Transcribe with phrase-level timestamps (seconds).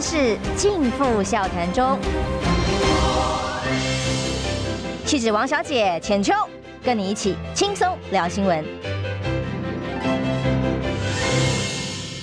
[0.00, 1.98] 万事尽付笑谈中。
[5.04, 6.32] 气质王小姐浅秋，
[6.82, 8.64] 跟你一起轻松聊新闻。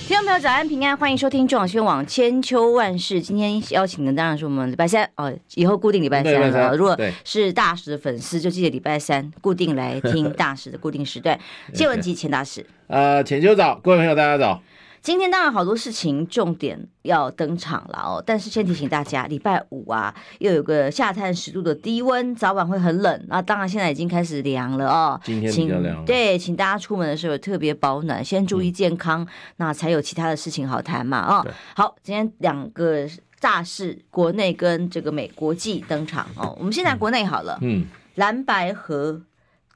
[0.08, 3.22] 听众朋友，早安平安，欢迎收听中广新闻网千秋万事。
[3.22, 6.76] 今天邀请的当然是我们礼拜三哦，以后固定礼拜三了。
[6.76, 11.38] 如果是大使的粉丝，就记得礼拜三固定来听大使的固定时段。
[11.72, 14.60] 谢文吉钱大使，呃，浅秋早，各位朋友大家早。
[15.00, 23.24] 今天当然好多事情重点要登场了哦，但是先提醒大家，礼拜五啊，又有个下探十度的低温，早晚会很冷。
[23.28, 26.04] 那当然现在已经开始凉了哦，今天比较凉。
[26.04, 31.46] 对，请大家出门的时候特别保暖，先注意健康，嗯、那才有其他的事情好谈嘛哦。
[31.74, 33.08] 好，今天两个
[33.40, 36.54] 大事，国内跟这个美国际登场哦。
[36.58, 39.22] 我们先谈国内好了，嗯，蓝白河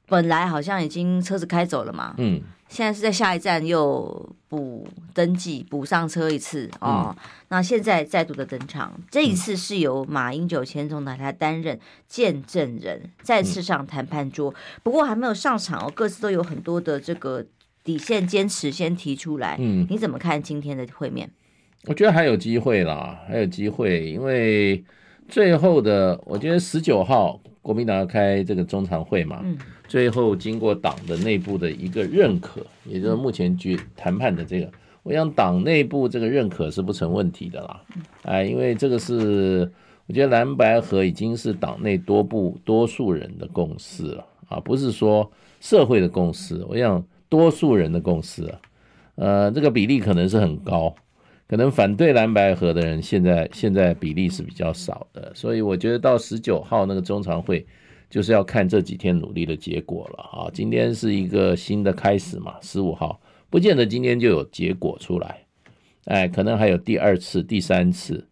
[0.08, 2.42] 本来好像已经车子开走了嘛，嗯。
[2.72, 7.16] 现在是在下一站又补登记补上车一次哦，嗯、
[7.48, 17.44] 那现在再度的登场，这一次是由马英九前总统来担任见证人，再次上谈判桌，嗯、不过还没有上场哦，各自都有很多的这个
[17.84, 21.30] 底线坚持先提出来，嗯，你怎么看今天的会面？
[21.84, 24.82] 我觉得还有机会啦，还有机会，因为
[25.28, 29.58] 最后的我觉得十九号国民党要开这个中常会嘛，嗯。
[29.92, 34.66] 最后经过党的内部的一个认可，也就是目前局谈判的这个，
[35.02, 37.82] 我想党内部这个认可是不成问题的啦。
[38.22, 39.70] 哎，因为这个是
[40.06, 46.64] 我觉得蓝白合已经是党内多部多数人的共识了啊，不是说社会的共识。
[46.70, 48.60] 我想多数人的共识啊，
[49.16, 50.94] 呃，这个比例可能是很高，
[51.46, 57.66] 可能反对蓝白合的人现在现在比例是比较少的，所以我觉得到十九号那个中常会。
[58.12, 60.50] 就是要看这几天努力的结果了啊！
[60.52, 63.18] 今天是一个新的开始嘛，十五号
[63.48, 65.46] 不见得今天就有结果出来，
[66.04, 68.28] 哎，可能还有第二次、第三次。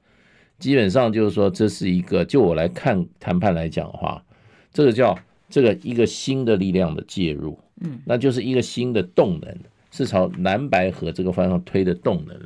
[0.58, 4.22] 基本上就是说，这是一个就我来看谈判来讲的话，
[4.70, 9.56] 这个叫这个一个新的力量的介入，嗯，那就是一个新的动能，
[9.90, 12.38] 是朝南白河这个方向推的动能。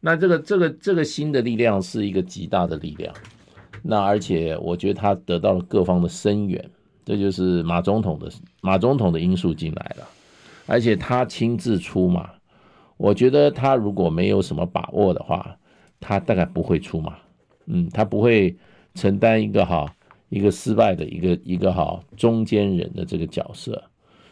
[0.00, 3.14] 那这个这个这个新的力量是一个极大的力量。
[3.88, 6.70] 那而且我觉得他得到了各方的声援，
[7.04, 8.28] 这就是马总统的
[8.60, 10.08] 马总统的因素进来了，
[10.66, 12.28] 而且他亲自出马，
[12.96, 15.56] 我觉得他如果没有什么把握的话，
[16.00, 17.16] 他大概不会出马，
[17.66, 18.56] 嗯，他不会
[18.94, 19.86] 承担一个哈
[20.30, 23.80] 一个失败的一个一个哈中间人的这个角色，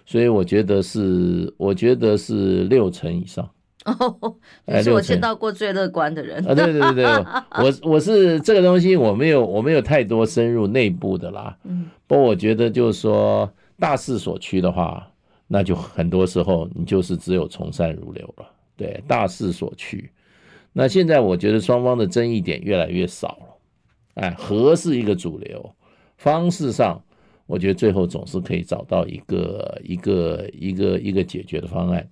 [0.05, 3.49] 所以我觉得是我觉得是六成以上。
[3.85, 4.37] 哦，
[4.67, 6.55] 你是我见到过最乐观的人啊！
[6.55, 7.05] 对对对对，
[7.63, 11.57] 我我是这个东西，我没有我没有太多深入内部的啦。
[11.65, 15.07] 嗯，不过我觉得就是说大势所趋的话，
[15.47, 18.47] 那就很多时候你就是只有从善如流了。
[18.77, 20.11] 对，大势所趋。
[20.73, 23.47] 那现在我觉得双方的争议点越来越少了。
[24.15, 25.75] 哎，和是一个主流，
[26.17, 27.01] 方式上
[27.47, 32.09] 我觉得最后总是可以找到一个一个一个一个解决的方案。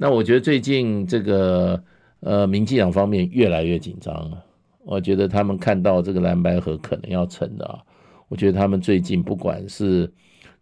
[0.00, 1.82] 那我觉得最近这个
[2.20, 4.44] 呃，民进党方面越来越紧张了。
[4.84, 7.80] 我觉得他们看到这个蓝白河可能要成的啊，
[8.28, 10.10] 我觉得他们最近不管是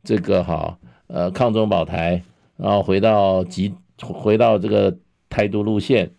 [0.03, 2.23] 这个哈呃抗中保台，
[2.57, 4.97] 然后回到极回到这个
[5.29, 6.11] 台独路线，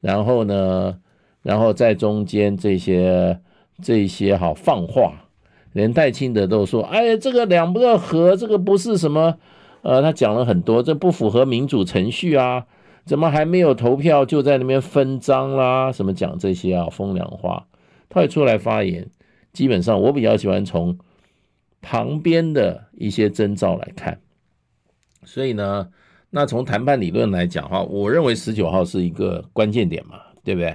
[0.00, 0.98] 然后呢，
[1.42, 3.38] 然后在中间这些
[3.82, 5.26] 这些好放话，
[5.74, 9.36] 连戴清德都说，哎，这个两个合这个不是什么。
[9.84, 12.64] 呃，他讲了很多，这不符合民主程序啊！
[13.04, 15.92] 怎么还没有投票就在那边分赃啦？
[15.92, 17.66] 什么讲这些啊风凉话？
[18.08, 19.10] 他会出来发言。
[19.52, 20.98] 基本上，我比较喜欢从
[21.82, 24.18] 旁边的一些征兆来看。
[25.26, 25.90] 所以呢，
[26.30, 30.70] 那从谈判理论来讲的话，我认为十九号是一个关键点嘛，对不对？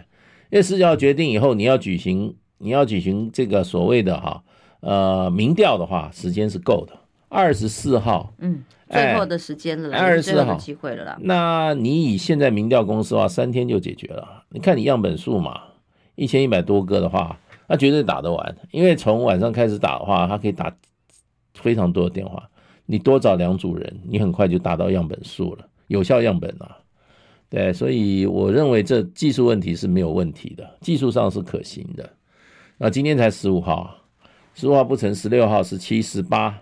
[0.51, 4.43] 因为十九号决定以后，你要举行你要举行这个所谓的哈
[4.81, 6.93] 呃民调的话，时间是够的。
[7.27, 8.63] 二十四号，嗯。
[8.89, 11.17] 最后的时间了，二十四号机会了啦。
[11.21, 14.43] 那你以现在民调公司的话，三天就解决了。
[14.49, 15.61] 你看你样本数嘛，
[16.15, 18.57] 一千一百多个的话，那绝对打得完。
[18.71, 20.75] 因为从晚上开始打的话，他可以打
[21.53, 22.49] 非常多的电话。
[22.87, 26.75] 你多找两组人，你很快就达到样本数了，有效样本啊。
[27.47, 32.09] 对，所以我认为这技术问题是没有问题的，技术上是可行的。
[32.79, 33.95] 那今天才十五号，
[34.55, 36.59] 十五号不成，十六号、十七、十八。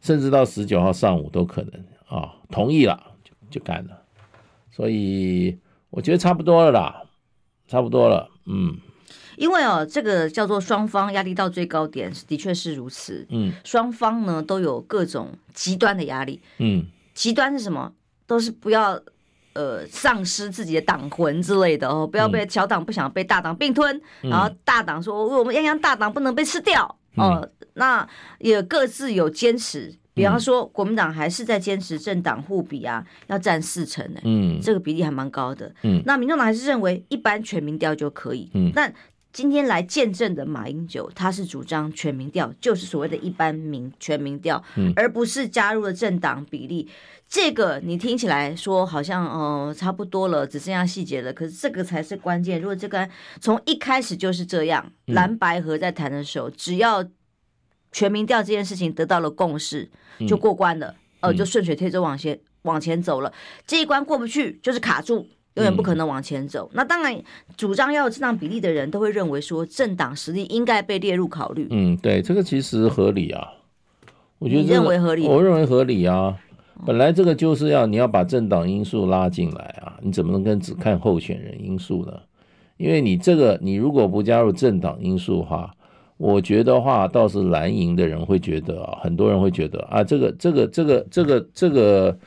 [0.00, 1.72] 甚至到十九号上午都可能
[2.06, 4.02] 啊、哦，同意了就就干了，
[4.70, 5.58] 所以
[5.90, 7.02] 我觉得差不多了啦，
[7.68, 8.76] 差不多了，嗯，
[9.36, 17.92] 因为哦，这个叫做双方压力到最高点，的确是如此，嗯，双方呢都有各种极端的压力，嗯，极端是什么？
[18.26, 19.00] 都是不要
[19.54, 28.08] 呃丧失自己的党魂之类的哦，不要被小党不想被大党并吞，嗯、然后大党说我们泱泱大党不能被吃掉哦，嗯、那
[28.38, 29.94] 也各自有坚持。
[30.12, 38.92] 比方说，国民党还是在坚持政党互比啊，要占四成呢，嗯，这个比例还蛮高的，嗯，那民众党还是认为一般全民调就可以，嗯，但
[39.32, 46.88] 今天来见证的马英九，他是主张全民调，就是所谓的一般民全民调，嗯，而不是加入了政党比例，
[47.28, 52.60] 这个你听起来说好像呃差不多了，只剩下细节了，可是这个才是关键。
[52.60, 53.08] 如果这个
[53.40, 57.04] 从一开始就是这样，蓝白合在谈的时候，只要
[57.92, 59.88] 全民调这件事情得到了共识，
[60.26, 60.88] 就过关了，
[61.20, 63.32] 嗯、呃，就顺水推舟往前往前走了。
[63.64, 66.66] 这一关过不去，就是卡住，永远不可能往前走。
[66.72, 67.20] 嗯、那当然，
[67.56, 71.66] 主张要有政党比例的人都会认为说，政党实力应该被列入考虑。
[71.70, 73.48] 嗯，对，这个其实合理啊。
[74.38, 75.26] 我觉得、这个、你认为合理？
[75.26, 76.38] 我认为合理啊。
[76.86, 82.12] 本来这个就是要你要把政党因素拉进来啊，你怎么能跟只看候选人因素呢？
[82.76, 85.74] 因为你这个，你如果不加入政党因素哈。
[86.16, 92.18] 我觉得话倒是蓝营的人会觉得啊，很多人会觉得啊，这个这个这个这个这个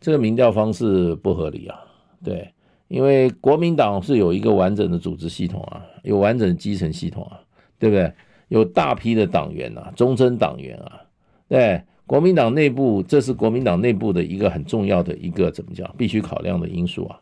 [0.00, 1.78] 这个民调方式不合理啊，
[2.24, 2.52] 对，
[2.88, 7.40] 因为国民党是有一个完整的组织系统啊，有完整的基层系统啊，
[7.78, 8.12] 对不对？
[8.48, 11.02] 有大批的党员啊，忠贞党员啊，
[11.48, 17.18] 对，国民党内部这是国民党内部的一个很重要的一个怎么讲，必须考量的因素啊。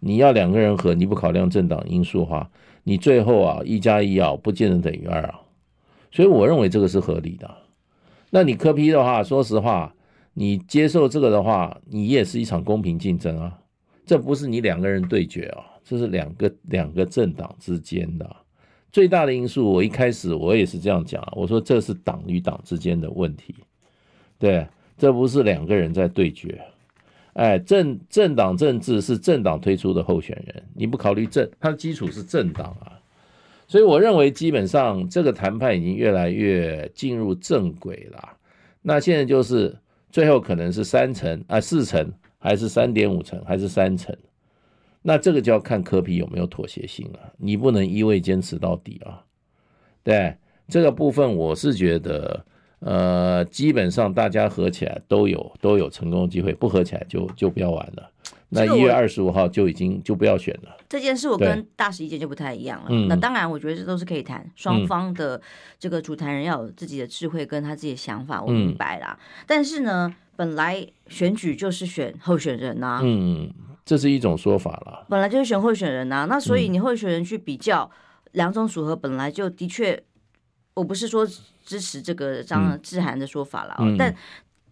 [0.00, 2.50] 你要两个人和，你不考量政党因素的话，
[2.84, 5.40] 你最后啊一加一啊不见得等于二啊。
[6.10, 7.50] 所以我认为这个是合理的。
[8.28, 9.94] 那你柯批的话，说实话，
[10.34, 13.58] 你接受这个的话，你也是一场公平竞争啊。
[14.06, 18.36] 这不是你两个人对决啊，这是两个两个政党之间的
[18.92, 19.70] 最大的因素。
[19.70, 23.54] 我一开始我也是这样讲，我说这是党与党之间的问题，
[24.38, 24.66] 对，
[24.96, 26.58] 这不是两个人在对决。
[27.32, 32.98] 哎，政政党政治是政党推出的候选人，你不考虑政，它的基础是政党啊。
[33.68, 38.36] 所以我认为，基本上这个谈判已经越来越进入正轨了。
[38.80, 39.76] 那现在就是
[40.08, 42.10] 最后可能是三成啊，四成，
[42.46, 44.16] 还是三点五成，还是三成？
[45.02, 47.18] 那这个就要看柯 P 有没有妥协性了。
[47.38, 49.24] 你不能一味坚持到底啊。
[50.04, 50.36] 对
[50.68, 52.44] 这个部分，我是觉得，
[52.78, 58.10] 呃，基本上大家合起来都有都有成功的机会，不合起来就就不要玩了。
[58.48, 60.76] 那一月二十五号就已经就不要选了。
[60.88, 62.86] 这件事我跟大使意见就不太一样了。
[62.90, 65.40] 嗯，那当然，我觉得这都是可以谈，双方的
[65.80, 69.18] 这个主谈人要有自己的智慧跟他自己的想法，我明白啦。
[69.20, 73.00] 嗯、但是呢，本来选举就是选候选人呐。
[73.02, 73.50] 嗯，
[73.84, 75.06] 这是一种说法了。
[75.08, 77.90] 本来就是选候选人呐，那所以你候选人去比较
[78.32, 80.02] 两种组合，本来就的确，
[80.74, 81.26] 我不是说
[81.64, 84.14] 支持这个张志涵的说法了，嗯、但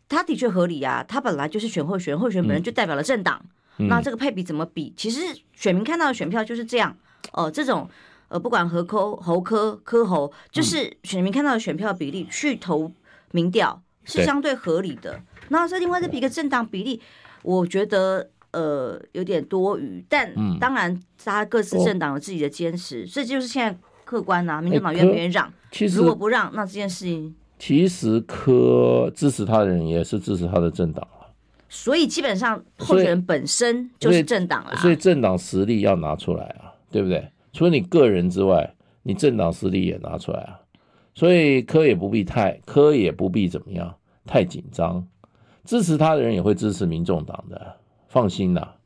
[0.08, 1.02] 他的确合理啊。
[1.02, 3.44] 他本来就是选候选人，候选人本人就代表了政党。
[3.76, 4.92] 那这个配比怎么比？
[4.96, 5.20] 其实
[5.52, 6.96] 选民看到的选票就是这样
[7.32, 7.50] 哦、呃。
[7.50, 7.88] 这种
[8.28, 12.92] 呃，不管何科、侯科、科侯，就是选民看到的选票比例去投
[13.32, 15.20] 民调是相对合理的。
[15.48, 17.00] 那这另外这比个政党比例，
[17.42, 20.04] 我觉得呃有点多余。
[20.08, 24.62] 但当然，大家各自政党有自己的坚持，这就是现在客观呐。
[24.62, 25.52] 民进党愿不愿意让？
[25.70, 31.06] 其实如果不让，那这件事情其实科支持他的人也是支持他的政党。
[31.68, 37.28] 所以基本上候选人本身就是政党了，所以政党实力要拿出来啊，对不对？
[37.52, 40.60] 除了你个人之外，你政党实力也拿出来啊。
[41.14, 43.94] 所以科也不必太，科也不必怎么样
[44.26, 45.06] 太紧张，
[45.64, 47.76] 支持他的人也会支持民众党的，
[48.08, 48.76] 放心啦，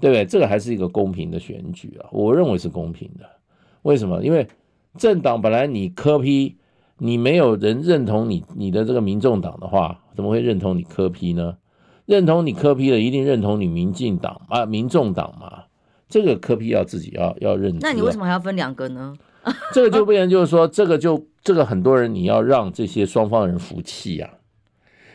[0.00, 0.24] 对不对？
[0.24, 3.28] 这个还是一个公平的选举啊，我认为是公平的。
[3.82, 4.22] 为什么？
[4.22, 4.46] 因为
[4.96, 6.56] 政党本来你科批
[6.98, 11.56] 你没有人认同你你的这个民众党的话，怎么会认同你科批呢？
[12.06, 15.64] 认同你科批的，一定认同你民进党啊，民众党嘛。
[16.08, 17.76] 这个科批要自己要要认。
[17.80, 19.12] 那你为什么还要分两个呢？
[19.74, 24.36] 这个就变成就是说，这个就这个很多人你要让这些双方人服气呀、啊。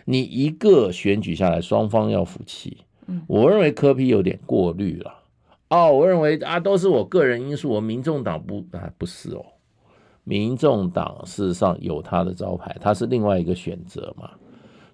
[0.05, 2.77] 你一个选举下来，双方要服气。
[3.27, 5.13] 我认为柯批有点过滤了。
[5.69, 9.45] 哦，我认为啊，都是我个人因素，我民众党不啊不是哦。
[10.23, 14.31] 民众党事实上有他的招牌，他是另外一个选择嘛。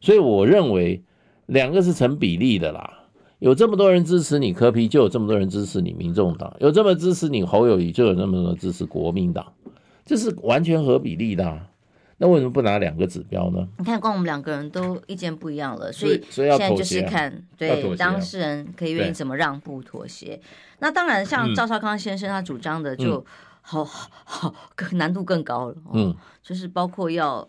[0.01, 1.03] 所以我认为。
[1.48, 3.06] 两个是成比例的啦，
[3.39, 9.53] 有这么多人支持你柯批就有这么多人支持你民众党；有这么支持你侯友谊，就有那么多支持国民党，
[10.08, 11.68] 这是完全合比例的啊。
[12.18, 13.68] 那为什么不拿两个指标呢？
[13.78, 20.42] 你看，光我们两个人都意见不一样了，所以现在就是看对当事人可以愿意怎么让步妥协。
[20.80, 23.24] 那当然，像赵少康先生他主张的就
[23.62, 25.76] 好好好，更 难度更高了。
[25.94, 27.48] 嗯，就是包括要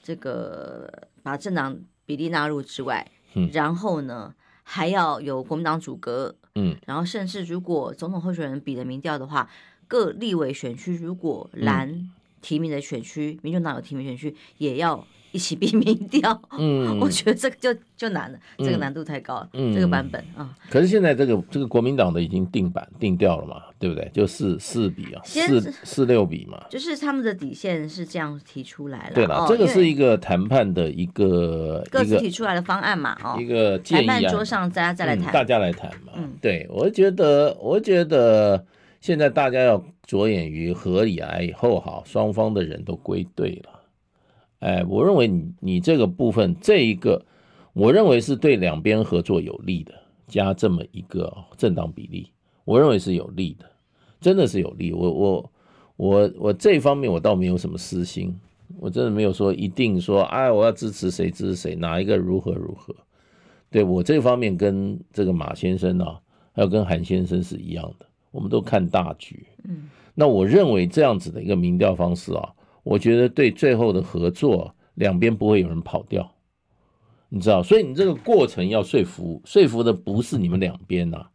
[0.00, 0.88] 这个
[1.24, 3.04] 把政党比例纳入之外。
[3.52, 4.32] 然后呢，
[4.62, 9.50] 还要有国民党阻隔，嗯，然后甚至如果总统候选人比的民调的话，
[9.88, 12.10] 各立委选区如果蓝
[12.40, 15.06] 提名的选区，嗯、民众党有提名选区也要。
[15.34, 20.36] 一起避民调， 嗯， 我觉得这个就就难了，嗯、这个难度太高了，嗯，这个版本啊。
[20.38, 24.08] 嗯、可是现在这个这个国民党的已经定版定掉了嘛，对不对？
[24.14, 26.64] 就四四比啊，四四六比嘛。
[26.70, 29.12] 就是他们的底线是这样提出来了。
[29.12, 36.12] 对了，哦、这个是一个谈判的一个各自提出来的方案嘛，哦，一个建议谈判桌上大家再来谈、嗯，大家来谈嘛。
[36.14, 38.64] 嗯，对，我觉得我觉得
[39.04, 43.80] 现在大家要着眼于合理来以后哈，双方的人都归队了。
[44.60, 47.22] 哎，我认为你你这个部分这一个，
[47.74, 49.92] 我认为是对两边合作有利的，
[50.26, 52.30] 加这么一个政党比例，
[52.64, 53.66] 我认为是有利的，
[54.22, 54.90] 真的是有利。
[54.90, 55.52] 我我
[55.96, 58.34] 我我这方面我倒没有什么私心，
[58.78, 62.96] 我真的没有说一定说，哎，我要支持谁支持谁，哪一个如何如何。
[63.70, 69.46] 对，我这方面跟这个马先生啊，还有跟韩先生是一样的，我们都看大局。
[69.62, 72.52] 嗯，那我认为这样子的一个民调方式啊。
[72.82, 76.30] 我觉得对最后的合作，两边不会有人跑掉，
[77.30, 81.26] 你知道，所以你这个过程要说服，说服的不是你们两边呐，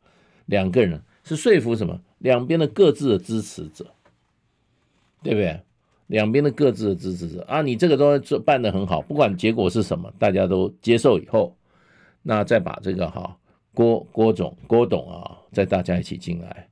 [0.46, 2.00] 两个人是说服什么？
[2.20, 3.88] 两边的各自的支持者，
[5.24, 5.60] 对不对？
[6.06, 11.56] 两边的各自的支持者啊，你这个东西做办得很好，不管结果是什么，大家都接受以后，
[12.22, 13.36] 那再把这个哈
[13.74, 16.69] 郭郭总郭董啊，再大家一起进来，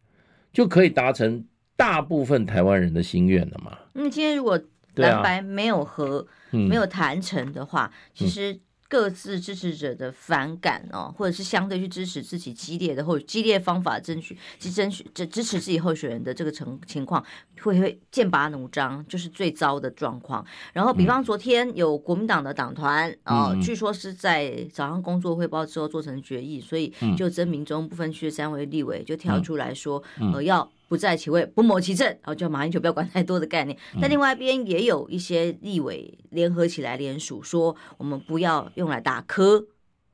[0.52, 1.46] 就可以达成。
[1.80, 3.78] 大部分台湾人的心愿了嘛？
[3.94, 4.60] 嗯，今天如果
[4.96, 17.24] 蓝白没有和、啊嗯、没有谈成的话，其实各自支持者的反感哦，或者是相对去支持自己激烈的或者激烈方法争取去争取这支持自己候选人的这个情情况，
[17.62, 20.46] 会会剑拔弩张，就是最糟的状况。
[20.74, 30.02] 然后，比方昨天有国民党的党团哦，据说是在早上工作汇报之后做成决议，所以就曾铭宗不分区的三位立委就跳出来说，
[30.34, 30.72] 呃，要。
[30.88, 33.78] 不在其位，不谋其政， 然后就马英九不要管太多的概念。
[34.02, 39.66] 但另外一边也有一些立委联合起来联署，说我们不要用来打磕，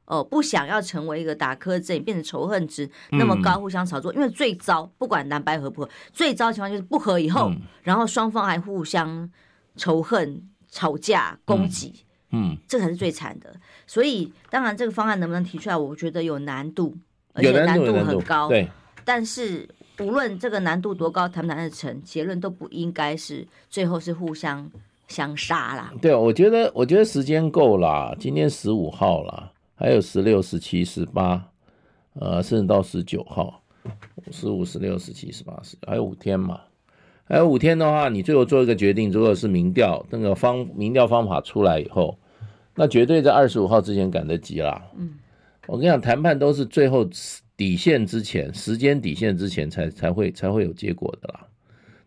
[0.05, 4.11] 哦，不想要成为一个打磕阵，变成仇恨值那么高，互相炒作。
[4.13, 7.51] 因为最糟，不管蓝白合不合，最糟的情况就是不合以后，
[7.83, 9.29] 然后双方还互相
[9.75, 13.55] 仇恨、吵架、攻击，嗯，这才是最惨的。
[13.85, 16.97] 所以，当然这个方案能不能提出来，我觉得有难度，
[17.33, 18.49] 而且难度很高。
[18.49, 18.67] 对，
[19.05, 19.69] 但是。
[19.99, 24.71] 无论这个难度多高，谈不谈得成，结论都不应该是最后是互相
[25.07, 25.93] 相杀啦。
[26.01, 31.43] 对，我觉得我觉得时间够啦，今天十五号啦，还有十六、十七、十八，
[32.13, 33.61] 呃，甚至到十九号，
[34.31, 36.59] 十五、十六、十七、十八、十，还有五天嘛。
[37.25, 42.17] 还有五天的话，你最后做一个决定，如果是民调那个方民调方法出来以后，
[42.75, 44.81] 那绝对在二十五号之前赶得及啦。
[44.97, 45.11] 嗯，
[45.67, 47.07] 我跟你讲，谈判都是最后。
[47.63, 51.47] 底线之前，时间底线之前才才会才会有结果的啦。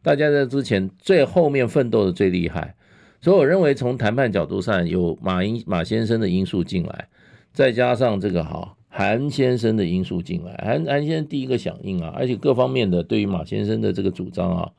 [0.02, 2.74] 大家在之前最后面奋斗的最厉害，
[3.22, 7.08] 所以我认为从谈判角度上，有马英马先生的因素进来，
[7.54, 14.70] 再加上这个哈韩先生的因素进来，韩韩先生第一个响应啊，而且各方面的对于马先生的这个主张啊，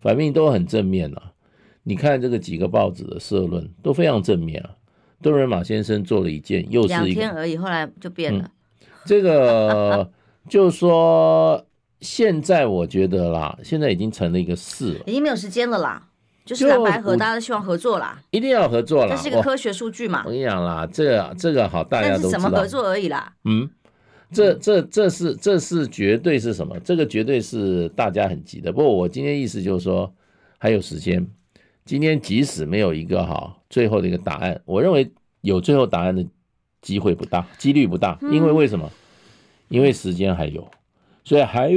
[0.00, 1.34] 反应都很正面啊。
[1.82, 4.70] 你看这个几个报纸的社论都非常正面啊，
[5.20, 8.44] 都认为马先生做了一件又是一天而已，后来就变了。
[8.44, 8.50] 嗯
[9.04, 10.08] 这个
[10.48, 11.64] 就是说，
[12.00, 16.08] 现在我觉得啦，现在已经成了一个事了，已经没有时间了啦。
[16.44, 19.14] 就是蓝白合，大家都希望合作啦，一定要合作啦。
[19.14, 20.24] 这是一个科学数据嘛。
[20.26, 22.30] 我跟你讲啦，这个这个好，大家都知道。
[22.32, 23.32] 但是什么合作而已啦。
[23.44, 23.70] 嗯，
[24.32, 26.78] 这这这是这是绝对是什么？
[26.80, 28.72] 这个绝对是大家很急的。
[28.72, 30.12] 不过我今天意思就是说，
[30.58, 31.26] 还有时间。
[31.84, 35.10] 今天即使没有一个哈最后的一个答案，我认为
[35.42, 36.26] 有最后答案的。
[36.82, 38.84] 机会不大，几率不大，因为为什么？
[38.84, 38.90] 嗯、
[39.72, 40.70] 因为时间还有，
[41.24, 41.70] 所以还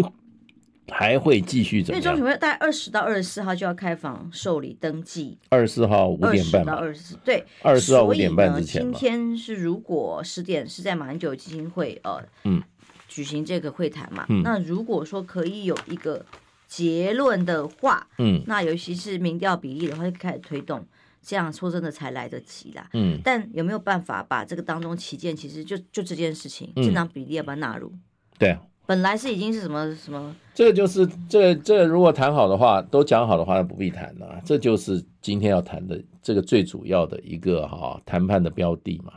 [0.89, 2.03] 还会继续怎么样？
[2.03, 8.81] 因为中选会大概二十到二十四号就要开放受理登记，二十四号五点半到二十四对，二十四号五点半之前。
[8.81, 12.61] 今天是如果十点是在马英九基金会呃嗯
[13.07, 16.25] 举行这个会谈嘛，嗯、那如果说可以有一个
[16.67, 20.85] 结论的话，嗯，那尤其是民调比例的话，就开始推动。
[21.25, 27.91] 这样说真的才来得及啦，嗯，但有没有办法把这个当中旗舰，其实就就这件事情，正常比例要不要纳入？
[28.37, 39.13] 对啊，本来是已经是什么什么，这个就是这个这如果谈好的话，都讲好的话，那不必谈了，这就是今天要谈的这个最主要的一个哈谈判的标的嘛。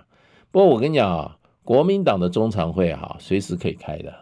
[0.51, 4.15] 不过我跟你讲啊，国民党的中常会哈随时可以开的，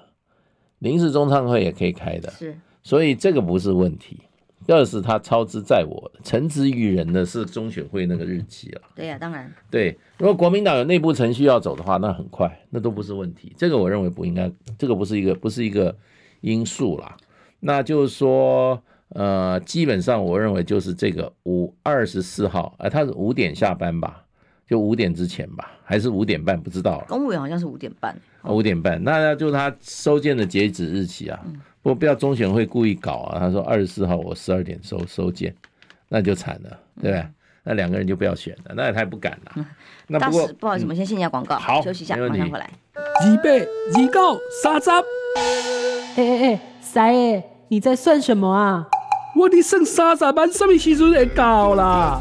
[0.80, 4.22] 临时中常会也可以开的，是，所以这个不是问题。
[4.72, 8.82] 二是他操之在我，惩之于人的是中选会那个日期啊。
[8.94, 9.52] 对呀、啊，当然。
[9.70, 13.52] 对，如果国民党有内部程序要走的话，那很快，那都不是问题。
[13.56, 15.96] 这个我认为不应该，这个不是一个不是一个
[16.40, 17.16] 因素啦。
[17.60, 24.24] 那就是说，呃，基本上我认为就是这个五二十四号，哎、呃，他是五点下班吧？
[24.68, 26.60] 就五点之前吧，还是五点半？
[26.60, 27.04] 不知道。
[27.08, 28.16] 公务员好像是五点半。
[28.44, 31.38] 五点半，那就是他收件的截止日期啊。
[31.44, 33.38] 嗯不不要中选会故意搞啊！
[33.38, 35.54] 他说二十四号我十二点收收件，
[36.08, 37.30] 那就惨了，对吧？
[37.62, 39.52] 那两个人就不要选了，那也太不敢了。
[39.54, 39.64] 嗯、
[40.08, 42.68] 那不过不好意思，我们先进一下广告，好，休息一下，马上回来。
[42.94, 44.90] 二八二九三十。
[44.90, 48.84] 哎哎哎，三爷，你在算什么啊？
[49.36, 52.20] 我的剩三十万，什么时阵会到啦？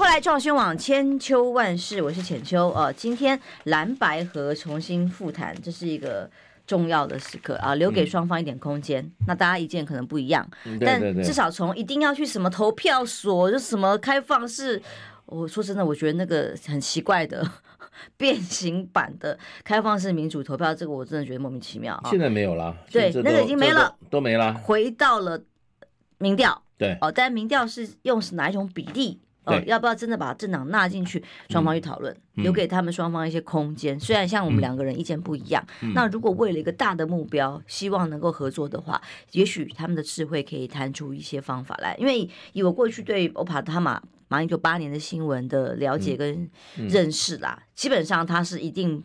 [0.00, 2.70] 回来，中广网千秋万世，我是浅秋。
[2.70, 6.28] 呃，今天蓝白河重新复谈，这是一个
[6.66, 9.04] 重要的时刻啊，留给双方一点空间。
[9.04, 10.48] 嗯、那大家意见可能不一样，
[10.80, 14.82] 但至少从一定要去什么投票所，就什么开放式，
[15.26, 17.46] 我说真的，我觉得那个很奇怪的
[18.16, 22.08] 变形版的开放式民主投票，这个我真的觉得莫名其妙啊。
[22.08, 25.42] 现在没有了，对，那个已经没了，都，都没了，回到了
[26.16, 26.62] 民调。
[26.78, 29.20] 对，哦，但民调是用是哪一种比例？
[29.50, 31.22] 哦，要不要真的把政党纳进去？
[31.48, 33.96] 双方去讨论，嗯、留给他们双方一些空间。
[33.96, 39.00] 嗯、虽然像我们两个人意见不一样，嗯、那如果为了一个大的目标，希望能够合作的话，
[39.32, 41.94] 也许他们的智慧可以谈出一些方法来。
[41.98, 49.02] 因为以我过去对欧帕他马马英九八年的新闻的了解跟认识啦，嗯嗯、基本上他是一定。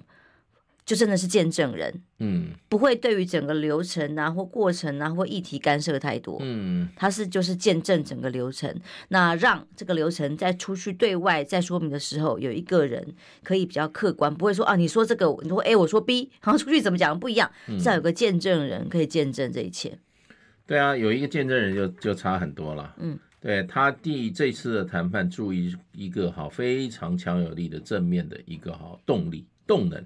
[0.86, 8.72] 就真的是见证人，嗯，不会对于整个流程啊或过程啊或议题干涉太多，嗯，他是就是见证整个流程，
[9.08, 19.98] 那让这个流程在出去对外在说明的时候，有一个人可以比较客观，不会说啊你说这个你说 A 我说 B，然后出去怎么讲不一样，至少有个见证人可以见证这一切。
[20.68, 30.06] 对啊，有一个见证人就就差很多了，嗯，对他第这次的谈判注意一个哈非常强有力的正面的一个哈动力动能。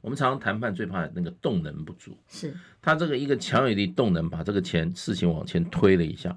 [0.00, 6.34] 我们常常谈判最怕那个动能不足，是他这个一个强有力动能，把这个钱事情往前推了一下。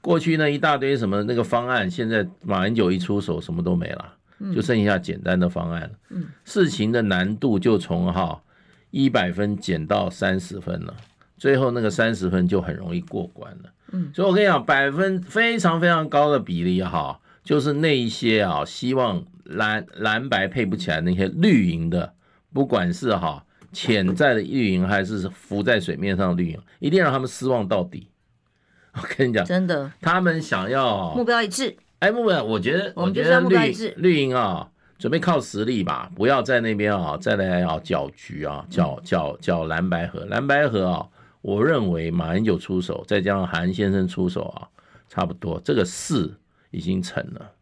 [0.00, 4.12] 过去呢一大堆什么那个方案，现在马英九一出手，什么都没了，
[4.54, 5.90] 就剩下简单的方案了。
[6.10, 8.42] 嗯，事情的难度就从哈
[8.90, 10.96] 一百分减到三十分了，
[11.36, 13.72] 最后那个三十分就很容易过关了。
[13.92, 22.14] 嗯，所以我跟你讲，百分非常非常高的比例哈，就是那一些啊希望蓝蓝白配不起来那些绿营的。
[22.56, 28.08] 不管是哈潜在的绿营，还是浮在水面上的绿营，一定让他们失望到底。
[28.96, 31.76] 我跟你讲，真的，他们想要目标一致。
[31.98, 41.06] 哎，目标，我觉得，我觉得绿绿营啊，准备靠实力吧，不要在那边啊，再来啊搅局啊，搅搅搅蓝白河，蓝白河啊，
[41.42, 44.66] 我认为马英九出手，再加上韩先生出手啊，
[45.10, 46.32] 差不多这个事
[46.70, 47.52] 已经成了。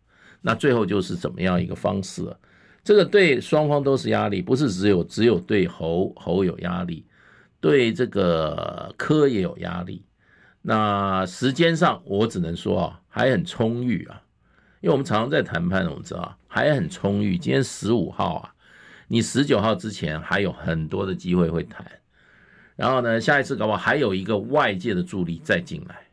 [0.41, 2.39] 那最后就是怎么样一个方式了？
[2.85, 7.07] 这个对双方都是压力，不是只有只有对侯侯有压力，
[7.59, 10.05] 对这个柯也有压力。
[10.61, 14.23] 那时间上我只能说啊，还很充裕啊，
[14.81, 17.39] 因为我们常常在谈判，我们知道还很充裕。
[17.39, 18.55] 今天十五号啊，
[19.09, 21.91] 你十九号之前还有很多的机会会谈。
[22.77, 26.09] 然后呢，下一次搞不好还有一个外界的助力再进来。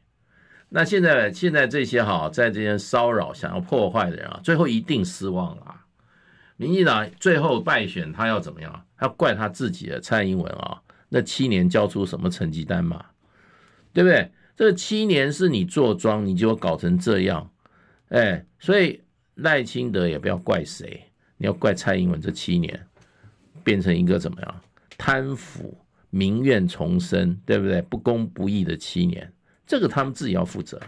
[0.69, 5.80] 那现在现在这些哈，在这些骚扰、想要破坏的人啊，最后一定失望了。
[6.61, 8.85] 民进党最后败选，他要怎么样？
[8.95, 10.79] 他要怪他自己的蔡英文啊？
[11.09, 13.03] 那七年交出什么成绩单嘛？
[13.91, 14.31] 对不对？
[14.55, 17.49] 这七年是你坐庄，你就搞成这样，
[18.09, 19.01] 哎，所以
[19.33, 21.01] 赖清德也不要怪谁，
[21.37, 22.85] 你要怪蔡英文这七年
[23.63, 24.61] 变成一个怎么样？
[24.99, 25.75] 贪腐、
[26.11, 27.81] 民怨丛生，对不对？
[27.81, 29.33] 不公不义的七年，
[29.65, 30.79] 这个他们自己要负责。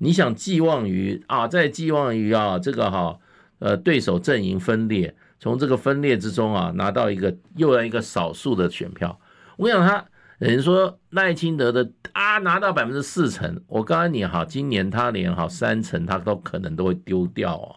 [0.00, 3.18] 你想寄望于啊，在寄望于啊，这个哈。
[3.58, 9.20] 呃，对手阵营分裂，从这个分裂之中啊，拿到一个又来一个少数的选票。
[9.56, 10.06] 我跟你讲，他
[10.38, 17.76] 人说赖清德的啊，拿到百分之四成，我告诉你哈，今年他连好三成，他都可能都会丢掉哦。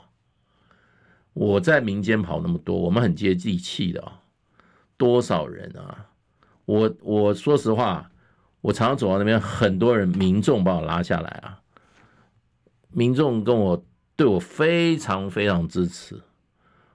[1.34, 4.12] 我在民间跑那么多，我们很接地气的，哦
[4.98, 6.06] 多少人啊？
[6.66, 8.12] 我我说实话，
[8.62, 11.58] 我常常走到那边，很多人民众把我拉下来啊，
[12.92, 13.84] 民众跟我
[14.22, 16.16] 对我非常非常支持。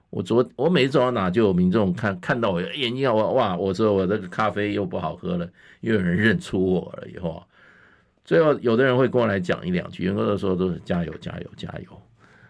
[0.09, 5.45] 我昨我每次走到哪就有民众看看到我眼睛要哇，我说我这个咖啡又不好喝了，
[5.81, 7.43] 又有人认出我了以后，
[8.23, 12.01] 最后有的人会跟我来讲一两句，有的时候都是加油加油加油。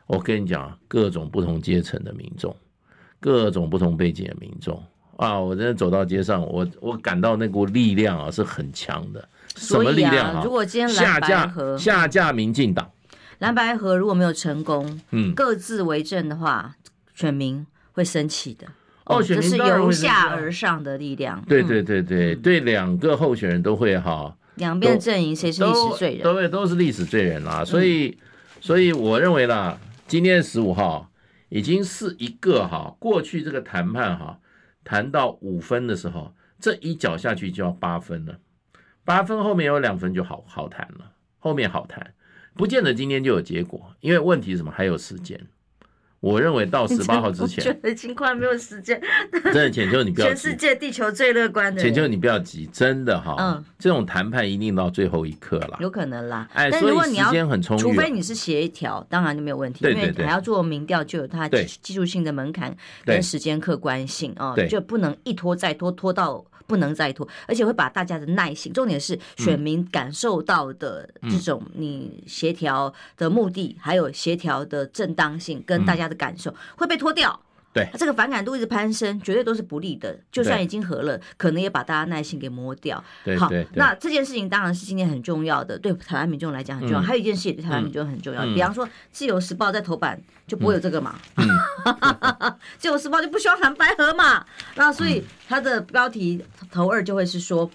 [0.05, 2.55] 我跟你讲，各种不同阶层的民众，
[3.19, 4.79] 各种不同背景的民众
[5.15, 9.27] 啊，我真的走到街上，我我感到那股力量啊是很强的。
[9.55, 10.41] 什么力量啊？
[10.45, 12.87] 如果今天下架下架民进党，
[13.39, 16.75] 蓝白合如果没有成功，嗯，各自为政的话。
[17.15, 18.67] 选民会生气的
[19.05, 21.43] 哦，这是由下而上的力量。
[21.49, 26.21] 对对对对对，两个候选人都会哈，两边阵营谁是历史罪人？
[26.21, 27.65] 都都都是历史罪人啦。
[27.65, 28.15] 所以
[28.61, 31.09] 所以我认为啦，今天十五号
[31.49, 34.37] 已经是一个哈，过去这个谈判哈，
[34.83, 38.37] 谈到五分的时候，这一脚下去就要八分了，
[39.03, 42.13] 八分后面有两分就好好谈了，后面好谈，
[42.57, 44.71] 不见得今天就有结果，因为问题是什么？
[44.71, 45.39] 还有时间。
[46.19, 48.99] 我认为到十八号之前， 我觉得已经快没有时间。
[49.31, 50.33] 真的，浅秋你不要急。
[50.33, 51.79] 全世界地球最乐观的。
[51.79, 53.35] 浅秋你不要急，真的哈。
[53.37, 53.63] 嗯。
[53.77, 55.77] 这种谈判一定到最后一刻了。
[55.79, 56.49] 有可能啦。
[56.53, 59.81] 哎，但如果你要时间很充裕，除非你是协调，当然就没有问题。
[59.81, 60.09] 对对对。
[60.09, 66.43] 因为还要做民调，就有它技术性的门槛跟时间客观性啊，就不能一拖再拖，拖到。
[66.67, 77.41] 不能再拖，而且会把大家的耐心，重点是选民感受到的这种你协调的目的，嗯、还有协调的正当性跟大家的感受、嗯、会被拖掉。
[77.73, 80.17] 对，这个反感度一直攀升，绝对都是不利的。
[80.31, 83.03] 就算已经和了，可能也把大家耐心给磨掉。
[83.23, 87.01] 对，好，那这件事情当然是今天很重要的，对台湾民众来讲很重要。
[87.01, 91.47] 嗯、还有一件事也对台湾民众很重要，嗯、比方说《自由时报》在头版就不会有这个嘛，嗯
[92.79, 94.43] 《自由时报》就不需要谈白合嘛。
[94.75, 97.69] 那所以它的标题头二就会是说，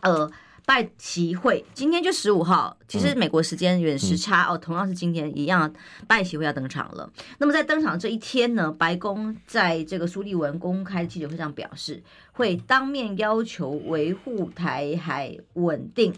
[0.00, 0.30] 呃。
[0.66, 5.72] 拜习会今天就十五号，其实美国时间有点时差、嗯、哦，同样是今天一样，
[6.08, 7.08] 拜习会要登场了。
[7.38, 12.02] 那么在登场这一天呢，白宫在这个苏利文公开记者会上表示，
[12.32, 16.12] 会当面要求维护台海稳定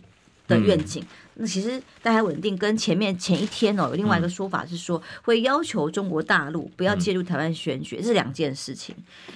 [0.46, 1.02] 的愿景。
[1.02, 1.06] 嗯
[1.40, 8.94] 那其实台海稳定跟前面前一天哦，有另外一个说法是说，会要求中国大陆不要介入台湾选举，这是两件事情。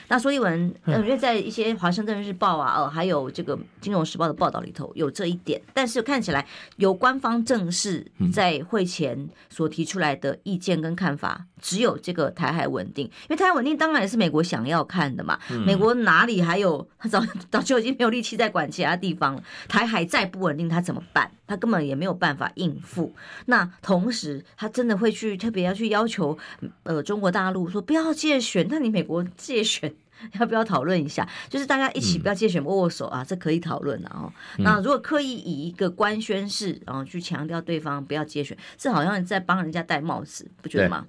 [0.09, 6.45] 那所以文，嗯，因为在一些华盛顿日报啊，哦，还有这个金融时报的报道里头有这一点，但是看起来
[6.77, 15.39] 有官方正式在会前所提出来的意见跟看法，只有这个台海稳定，因为台海稳定当然也是美国想要看的嘛。
[15.65, 21.31] 美国哪里还有他 早早就已经没有力气在管其他地方了，台海再不稳定，他怎么办？
[21.53, 23.15] 他根本也没有办法应付。
[23.45, 26.39] 那同时，他真的会去特别要去要求，
[26.85, 28.67] 呃，中国大陆说不要借选。
[28.71, 29.93] 那你美国借选
[30.41, 31.29] 要不要讨论一下？
[31.51, 34.33] 就是大家一起不要借选握握手啊，这可以讨论的哦。
[34.59, 41.07] 那如果刻意以一个官宣式，然后去强调对方不要介选，这好像在帮人家戴帽子，不觉得吗？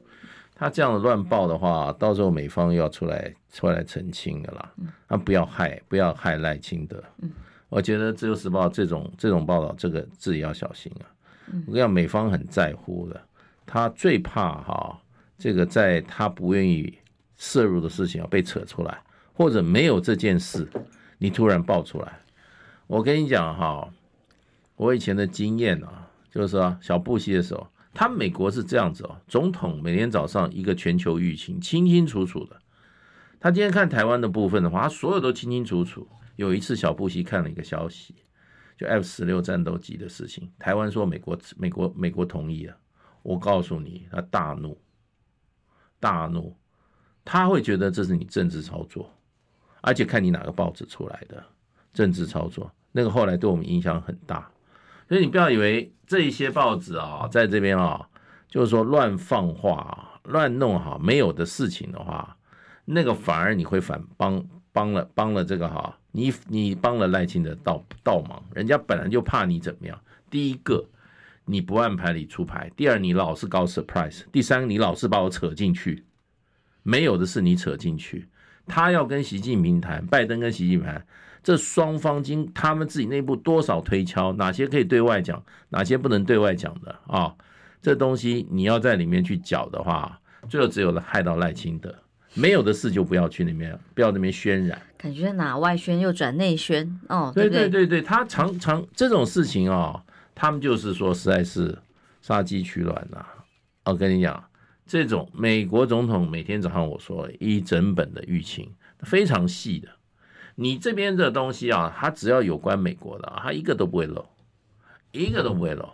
[0.55, 4.71] 他这样乱报的话，到时候美方又要出来出来澄清的啦。
[5.07, 7.03] 他不要害，不要害赖清德。
[7.73, 11.09] 我觉得《自由时报》这种这种报道，这个自己要小心啊！
[11.65, 13.19] 我跟你讲，美方很在乎的，
[13.65, 15.01] 他最怕哈，
[15.39, 16.99] 这个在他不愿意
[17.35, 19.01] 涉入的事情要被扯出来，
[19.33, 20.67] 或者没有这件事，
[21.17, 22.19] 你突然爆出来。
[22.85, 23.89] 我跟你讲哈，
[24.75, 32.55] 我以前的经验啊，就是说小布希的时候，他美国是这样子哦，总统每天早上一个全球舆情清清楚楚的，
[33.39, 36.07] 他今天看台湾的部分的话，他所有都清清楚楚。
[36.35, 38.15] 有一次，小布希看了一个消息，
[38.77, 40.51] 就 F 十六战斗机的事情。
[40.57, 42.75] 台湾说美国、美国、美国同意了。
[43.21, 44.77] 我告诉你，他大怒，
[45.99, 46.53] 大怒，
[47.23, 49.09] 他会觉得这是你政治操作，
[49.79, 51.41] 而且看你哪个报纸出来的
[51.93, 54.51] 政治操作，那个后来对我们影响很大。
[55.07, 58.09] 所以你不要以为这一些报纸啊，在这边啊，
[58.49, 62.37] 就是说乱放话、乱弄哈，没有的事情的话，
[62.83, 65.97] 那个反而你会反帮帮了帮了这个哈。
[66.11, 69.99] 你你帮了赖清德倒倒忙，人家本来就怕你怎么样。
[70.29, 70.85] 第一个，
[71.45, 76.05] 你不按牌理出牌；第二，你老是搞 surprise；第三，你老是把我扯进去，
[76.83, 78.29] 没有的是你扯进去。
[78.67, 81.05] 他要跟习近平谈，拜登跟习近平谈，
[81.41, 87.35] 这双方经他们自己内部多少推敲，哪些可以对外讲，哪些不能对外讲的啊、
[87.81, 92.02] 这东西你要在里面去搅的话，最后只有害到赖清德。
[92.33, 94.81] 没有的事就不要去那边，不要那边渲染。
[94.97, 97.31] 感觉哪外宣又转内宣哦。
[97.33, 100.01] 对对对对，他常常这种事情哦，
[100.33, 101.77] 他们就是说实在是
[102.21, 103.25] 杀鸡取卵呐。
[103.85, 104.43] 我跟你讲，
[104.85, 109.89] 这种美国总统每天早上我说一整本的舆情非常细的，
[110.55, 114.25] 你这边的东西啊，他只要有关美国的，他一个都不会漏，
[115.11, 115.89] 一个都不会漏。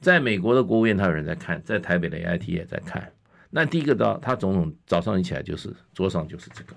[0.00, 3.10] 在美国的国务院，他有人在看；在台北的 AIT 也在看。
[3.50, 6.74] 那第一个到他总统早上一起来就是桌上就是这个，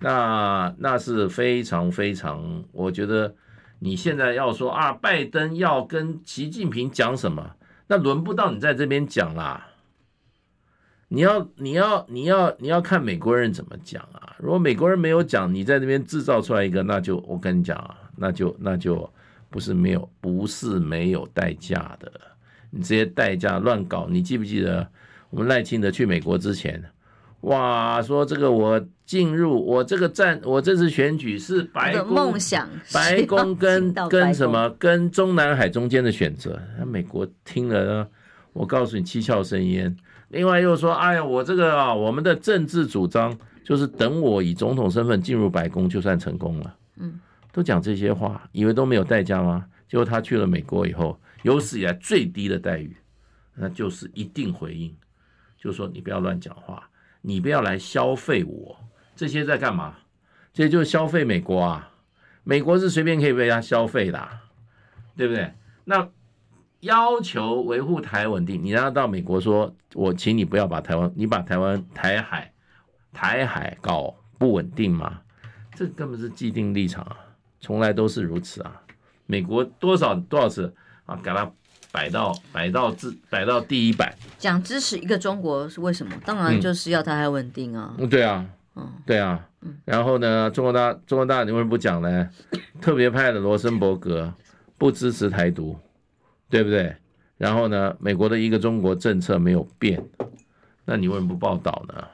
[0.00, 3.34] 那那是非常非常，我觉得
[3.78, 7.56] 你现在要说啊，拜登要跟习近平讲什么，
[7.88, 9.66] 那轮不到你在这边讲啦。
[11.10, 14.36] 你要你要你要你要看美国人怎么讲啊。
[14.38, 19.10] 如果美国人没有讲，你在那边制造出来一个，那就我跟你讲啊，那就那就
[19.48, 22.12] 不是没有不是没有代价的。
[22.70, 24.86] 你这些代价乱搞，你记不记得
[25.30, 26.82] 我们赖清德去美国之前，
[27.42, 36.60] 哇，说这个我进入我这个战，我这次选举是白宫梦想，白宫跟跟什么跟中南海中间的选择。
[36.78, 38.08] 那美国听了呢，
[38.52, 39.94] 我告诉你七窍生烟。
[40.28, 46.74] 另外又说，哎呀，我这个啊，我们的政治主张就是等我以总统身份进入白宫就算成功了。
[46.96, 47.20] 嗯，
[47.52, 49.64] 都讲这些话，以为都没有代价吗？
[49.88, 51.18] 结果他去了美国以后。
[51.44, 52.96] 有史以来最低的待遇，
[53.54, 54.92] 那就是一定回应，
[55.58, 56.88] 就说你不要乱讲话，
[57.20, 58.78] 你不要来消费我，
[59.16, 59.96] 这些在干嘛？
[60.52, 61.90] 这些就是消费美国啊，
[62.44, 64.28] 美国是随便可以被他消费的，
[65.16, 65.52] 对不对？
[65.84, 66.08] 那
[66.80, 72.52] 要求维护台稳定，你让他到美国说，我请你不要把台湾，你把台湾台海
[73.12, 75.20] 台海搞不稳定吗？
[75.74, 77.16] 这根本是既定立场啊，
[77.60, 78.82] 从来都是如此啊，
[79.26, 80.74] 美国多少多少次。
[81.08, 81.50] 啊，给他
[81.90, 86.12] 摆到摆到自摆到第一版，讲支持一个中国是为什么？
[86.24, 87.94] 当然就是要台海稳定啊。
[87.98, 88.46] 嗯，对啊，
[88.76, 89.76] 嗯，对啊，嗯。
[89.84, 92.28] 然后呢，中国大中国大你为什么不讲呢？
[92.80, 94.32] 特别派的罗森伯格
[94.76, 95.76] 不支持台独，
[96.48, 96.94] 对不对？
[97.36, 100.04] 然后呢，美国的一个中国政策没有变，
[100.84, 102.04] 那你为什么不报道呢？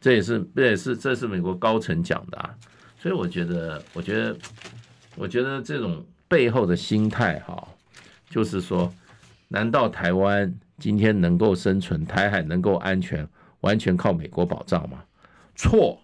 [0.00, 2.54] 这也是这也是这是美国高层讲的啊。
[3.00, 4.36] 所以我觉得，我觉得，
[5.16, 7.66] 我觉得这种背后的心态哈。
[8.30, 8.92] 就是说，
[9.48, 13.26] 难道台湾今天能够生存，台海能够安全，
[13.60, 15.02] 完全靠美国保障吗？
[15.56, 15.98] 错，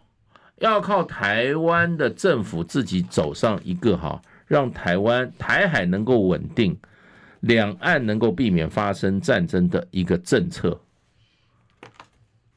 [0.56, 6.76] 要靠台湾的政府自己走上一个哈，让台湾台海能够稳定，
[7.40, 10.80] 两岸能够避免发生战争的一个政策。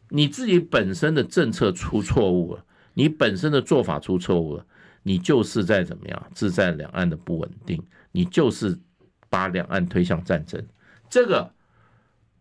[0.10, 4.66] 你自己本身的政策出错误了，你本身的做法出错误了，
[5.04, 8.80] 你就是在怎么样，制造两岸的不稳定，你就是。
[9.30, 10.64] 把两岸推向战争，
[11.10, 11.52] 这个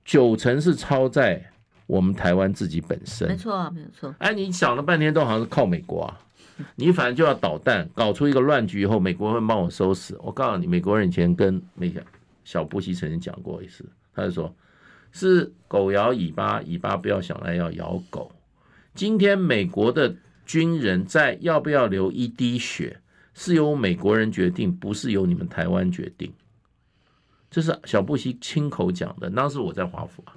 [0.05, 1.45] 九成是超在
[1.87, 3.29] 我们台湾自己本身。
[3.29, 4.15] 没错啊，没有错。
[4.19, 6.19] 哎，你想了半天都好像是靠美国啊，
[6.75, 10.17] 你反正就要捣蛋，搞出一个乱局以后，美国会帮我收拾。
[10.21, 11.93] 我告诉你，美国人以前跟美
[12.45, 14.55] 小布希曾经讲过一次，他就说
[15.13, 18.31] 是狗咬尾巴，尾巴不要想来要咬狗。
[18.95, 23.01] 今天美国的军人在要不要流一滴血，
[23.35, 26.33] 是由美国人决定，不是由你们台湾决定。
[27.51, 30.35] 这是小布希亲口讲的，当时我在华府啊。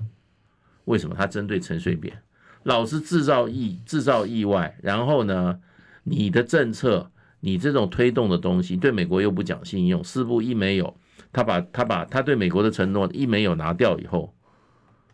[0.86, 2.22] 为什么他针对陈水扁，
[2.64, 5.60] 老是制造意制造意外，然后呢，
[6.04, 10.96] 你的政策，你这种推动的东西，对美国又不讲信用，四不一没有，
[11.32, 14.34] 他把他把他对美国的承诺一没有拿掉以后，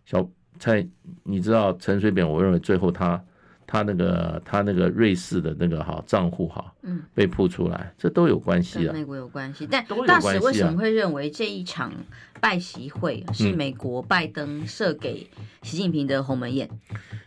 [0.06, 0.30] 小
[0.60, 0.88] 蔡，
[1.24, 3.24] 你知道陈水扁，我认为最后他。
[3.68, 9.68] 他那个他那个瑞士的那个哈账户哈，嗯，被曝出来，这都有关系啊，美国有关系。
[9.70, 11.92] 但大使为什么会认为这一场
[12.40, 15.30] 拜习会是美国拜登设给
[15.64, 16.70] 习近平的鸿门宴？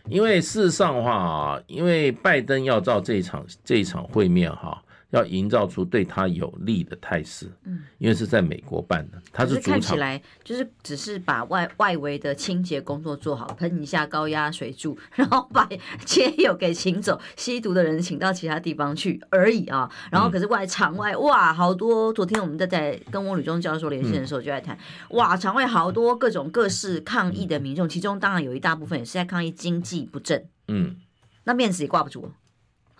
[0.07, 4.81] 因为事实上的话啊，因为拜登要照这一场这一场会面哈。
[5.11, 15.67] 要营造出对他有利的态势，嗯，因为是在美国办的，他是主场，看起来就是只是把外外围的清洁工作做好，喷一下高压水柱， 然后把
[16.05, 19.89] 街友给请走，吸毒的人请到其他地方去而已啊。
[20.11, 22.13] 然后可是外场外哇，好多。
[22.13, 24.77] 昨天我们在在跟翁履中教授连线的时候就在谈，
[25.09, 30.97] 哇，场外好多各种各式抗议的民众，其中当然有一大部分也是在抗议经济不振，嗯，
[31.45, 32.31] 那面子也挂不住。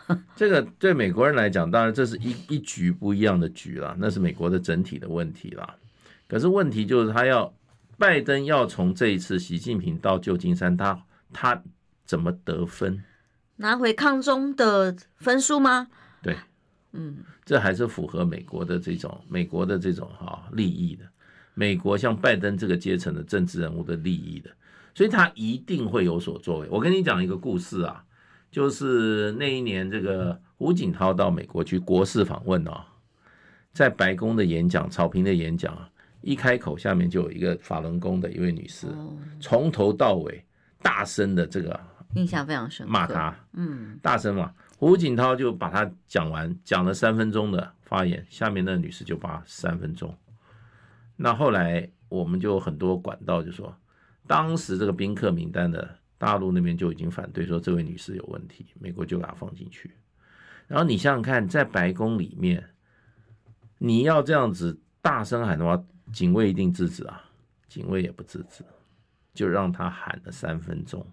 [0.35, 5.75] 这个对美国人来讲，当然这是一一局不一样的局了，那是美国的整体的问题了。
[6.27, 7.53] 可是问题就是，他要
[7.97, 10.99] 拜登要从这一次习近平到旧金山，他
[11.31, 11.61] 他
[12.05, 13.03] 怎么得分？
[13.57, 15.87] 拿回抗中的分数吗？
[16.23, 16.35] 对，
[16.93, 21.03] 嗯，这还是符合美国的这种美国的这种哈利益的，
[21.53, 24.49] 美国像拜登这个阶层的政治人物的利益的，
[24.95, 26.67] 所以他一定会有所作为。
[26.71, 28.03] 我跟你讲一个故事啊。
[28.51, 32.81] 就是那一年，这个胡锦涛到美国去国事访问哦，
[33.71, 35.77] 在白宫的演讲，草坪的演讲，
[36.21, 38.87] 一开口，下面就有一个法轮功的一位女士，
[39.39, 40.43] 从头到尾
[40.81, 41.79] 大声的这个
[42.15, 50.17] 印象非常深，骂他，嗯，大声嘛，胡锦涛就把他讲完，讲了三分钟的发言，下面那女士就把三分钟。
[51.15, 53.75] 那后来我们就很多管道就说，
[54.25, 59.91] 当时这个宾客名单的大陆那边就已经反对说这位女士有问题，美国就把她放进去。
[60.67, 62.63] 然后你想想看，在白宫里面，
[63.79, 67.23] 你要这样子大声喊的话，警卫一定制止啊，
[67.67, 68.63] 警卫也不制止，
[69.33, 71.03] 就让他喊了三分钟，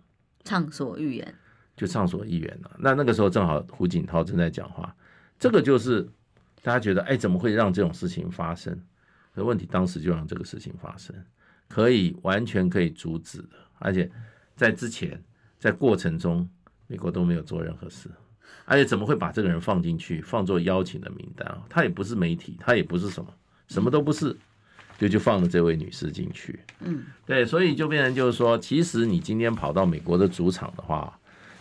[0.45, 1.35] 畅所欲言。
[1.77, 2.75] 就畅所欲言了。
[2.79, 4.97] 那那个时候正好胡锦涛正在讲话，
[5.39, 6.03] 这个就是
[6.63, 8.75] 大家觉得，哎，怎么会让这种事情发生？
[9.35, 11.15] 可问题当时就让这个事情发生，
[11.69, 13.51] 可以完全可以阻止的。
[13.79, 14.11] 而且
[14.57, 15.23] 在之前，
[15.59, 16.49] 在过程中，
[16.89, 18.11] 美国都没有做任何事。
[18.65, 21.63] 而且怎么会把这个人放进去，放做邀请的名单啊？
[21.69, 23.33] 他也不是媒体，他也不是什么，
[23.69, 24.37] 什么都不是，
[24.99, 26.59] 就就放了这位女士进去。
[26.81, 31.17] 嗯，对，所以就变成就是说，其实你今天跑到美国的主场的话。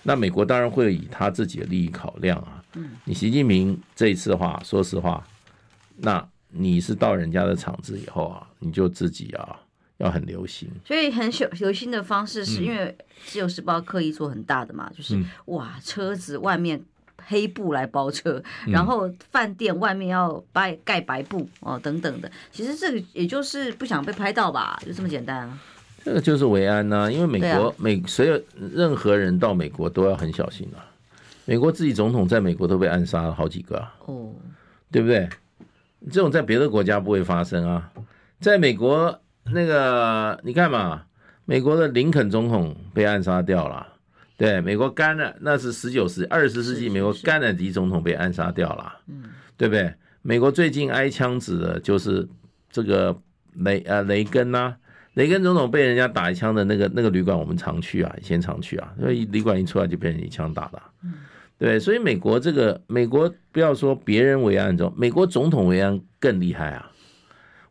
[0.07, 2.63] 那美国当然会以他自己的利益考量啊。
[2.75, 5.27] 嗯，你习近平这一次的话，说实话，
[5.97, 9.59] 那你是到人家的场子以后啊，你就自己啊
[9.97, 10.69] 要很流行。
[10.85, 16.81] 所以很留留心的方式是因为《自由时报》刻意做很大的嘛，就是哇，车子外面
[17.27, 22.31] 黑布来包车， 然后饭店外面要白盖白布哦等等的。
[22.51, 25.59] 其实这个也就是不想被拍到吧，就这么简单啊。
[26.03, 28.39] 这个就是维安呐，因为美国、啊、美所有
[28.73, 30.85] 任何人到美国都要很小心啊。
[31.45, 34.31] 美国自己总统在美国都被暗杀了好几个啊，哦，
[34.91, 35.27] 对不对？
[36.11, 37.91] 这种在别的国家不会发生啊。
[38.39, 39.19] 在美国
[39.51, 41.03] 那个你看嘛，
[41.45, 43.87] 美国的林肯总统被暗杀掉了，
[44.37, 49.93] 对，美国甘乃那是十九世二十世纪美国甘乃迪总统被暗杀掉了，嗯，对不对？
[50.21, 52.27] 美国最近挨枪子的就是
[52.71, 53.15] 这个
[53.53, 54.77] 雷呃雷根呐、啊。
[55.13, 60.83] 雷根总统被人家打一枪的那个那个旅馆，我们常去啊，以前常去啊，因为旅馆一出来就被人一枪打了。
[61.57, 66.91] 对，所以美国这个美国不要说别人为安中，美国总统为安更厉害啊。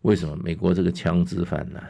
[0.05, 0.37] 为什么？
[0.37, 1.83] 美国这个枪支泛滥，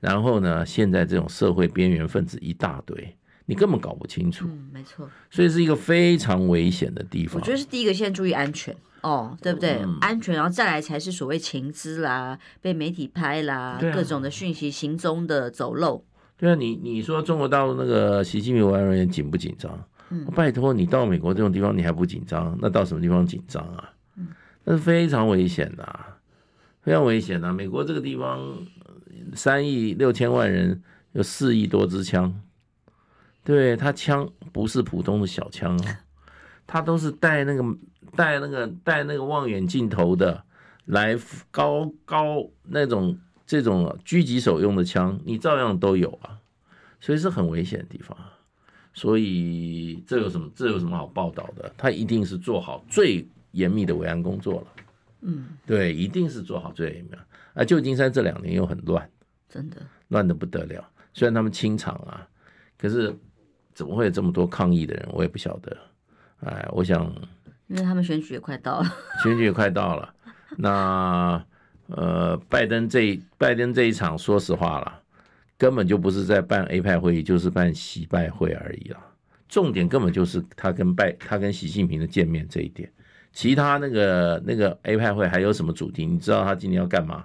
[0.00, 4.46] 然后呢，现在这种社会边缘分子一大堆，你根本搞不清楚。
[4.48, 5.08] 嗯，没错。
[5.30, 7.40] 所以是一个非常危险的地方。
[7.40, 8.74] 我觉得是第一个，先注意安全。
[9.02, 9.80] 哦，对不对？
[9.82, 16.04] 嗯、安全，然后再来才是所谓情资啦，被媒体拍啦，啊、各种的讯息行踪的走漏。
[16.36, 19.84] 对啊，你你说中国大陆那个习近平维安人员紧不紧张？
[20.10, 22.58] 嗯，拜托你到美国这种地方你还不紧张？
[22.60, 23.90] 那到什么地方紧张啊？
[24.16, 24.28] 嗯，
[24.64, 25.98] 那是非常危险的，
[26.82, 27.52] 非常危险的。
[27.52, 28.58] 美国这个地方
[29.34, 32.42] 三亿六千万人，有四亿多支枪，
[33.42, 36.00] 对，他枪不是普通的小枪啊，
[36.66, 37.64] 他都是带那个。
[38.14, 40.44] 带那个带那个望远镜头的，
[40.84, 41.18] 来
[41.50, 46.36] 高高那种这种狙击手用的枪，你照样都有啊，
[47.00, 48.14] 所以是很危险的地方。
[48.92, 51.72] 所以这有什么这有什么好报道的？
[51.78, 54.66] 他一定是做好最严密的维安工作了。
[55.22, 57.18] 嗯，对，一定是做好最后一秒。
[57.54, 59.08] 啊，旧金山这两年又很乱，
[59.48, 59.76] 真的
[60.08, 60.88] 乱的不得了。
[61.14, 62.28] 虽然他们清场啊，
[62.78, 63.14] 可是
[63.74, 65.08] 怎么会有这么多抗议的人？
[65.12, 65.76] 我也不晓得。
[66.40, 67.12] 哎，我想。
[67.68, 70.14] 因为他们选举也快到了，选举也快到了。
[70.58, 71.42] 那
[71.86, 75.00] 呃，拜登这拜登这一场，说实话了，
[75.56, 78.98] 根本就不是在办 APEC 会议，就是办习拜会而已了。
[79.48, 82.92] 重点根本就是他跟拜他跟习近平的见面这一点。
[83.32, 86.04] 其他那个那个 APEC 会还有什么主题？
[86.04, 87.24] 你知道他今天要干嘛？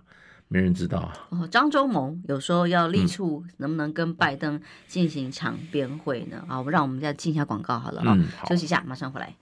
[0.50, 1.12] 没人知道。
[1.30, 6.38] 哦，张忠谋有时候要力促能不能跟拜登进行场边会呢？
[6.48, 9.34] 啊、嗯，我让我们再进一下广告好了啊，嗯、休息一下，马上回来。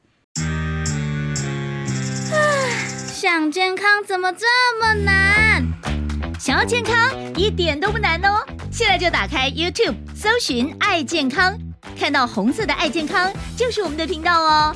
[3.14, 4.46] 想健康怎么这
[4.82, 5.64] 么难？
[6.40, 6.96] 想要健康
[7.36, 8.44] 一点都不难哦！
[8.72, 11.58] 现在就打开 YouTube，搜寻“爱健康”，
[11.98, 14.76] 看到红色的“爱健康”就是我们的频道哦。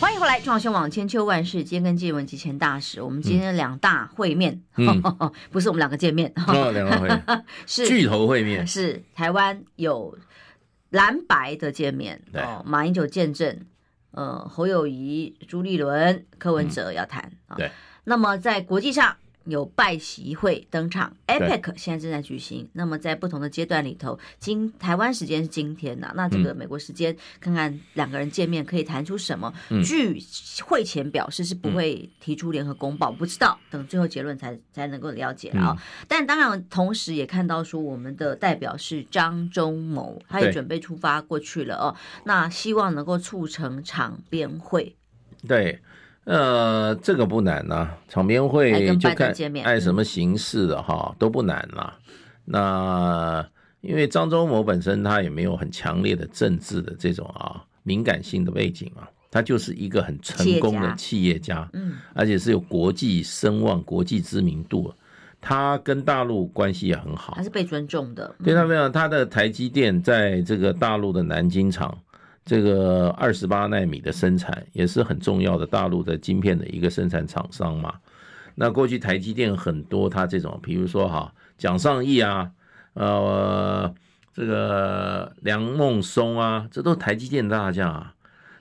[0.00, 5.02] 欢迎回来，中广新闻网千秋万世，今天跟纪文及前大使，我们今天两大会面，嗯、
[5.52, 7.44] 不是我们两个见面，哦，两个会面。
[7.66, 7.86] 是。
[7.86, 10.16] 巨头会面，是台湾有
[10.88, 13.60] 蓝白的见面哦，马英九见证。
[14.12, 17.56] 呃，侯友谊、朱立伦、柯文哲要谈啊。
[17.58, 17.70] 对。
[18.04, 19.14] 那么在国际上
[19.44, 22.68] 有拜习会登场，APEC 现在正在举行。
[22.74, 29.52] 那么在不同的阶段里头，今台湾时间是今天呐、啊，那这个美国时间看看两个人见面可以谈出什么。
[29.70, 30.22] 嗯、据
[30.62, 35.76] 会前表示是不会提出联合公报，不知道等最后结论才才能够了解啊、哦。
[35.76, 41.96] 嗯、但当然，同时也看到说我们的代表是张忠谋，他也准备出发过去了哦。
[42.24, 44.96] 那希望能够促成场边会。
[45.48, 45.80] 对。
[46.30, 51.98] 呃，这个不难呐、啊，场边会就看爱什么形式的哈，都不难啦、啊。
[52.44, 53.48] 那
[53.80, 64.94] 因为张忠谋本身他也没有很强烈的政治的这种啊敏感性的背景啊，他就是一个很成功的企业家，嗯，而且是有国际声望、国际知名度，
[65.40, 68.32] 他跟大陆关系也很好，还是被尊重的。
[68.44, 71.98] 对他没有，他的台积电在这个大陆的南京厂。
[72.50, 77.94] 这个二十八奈米的生产也是很重要的，大陆的晶片的一个生产厂商嘛。
[78.56, 82.50] 那过去台积电很多，它这种，比如说哈，蒋尚义啊，
[82.94, 83.94] 呃，
[84.34, 88.14] 这个梁孟松啊，这都是台积电大将啊。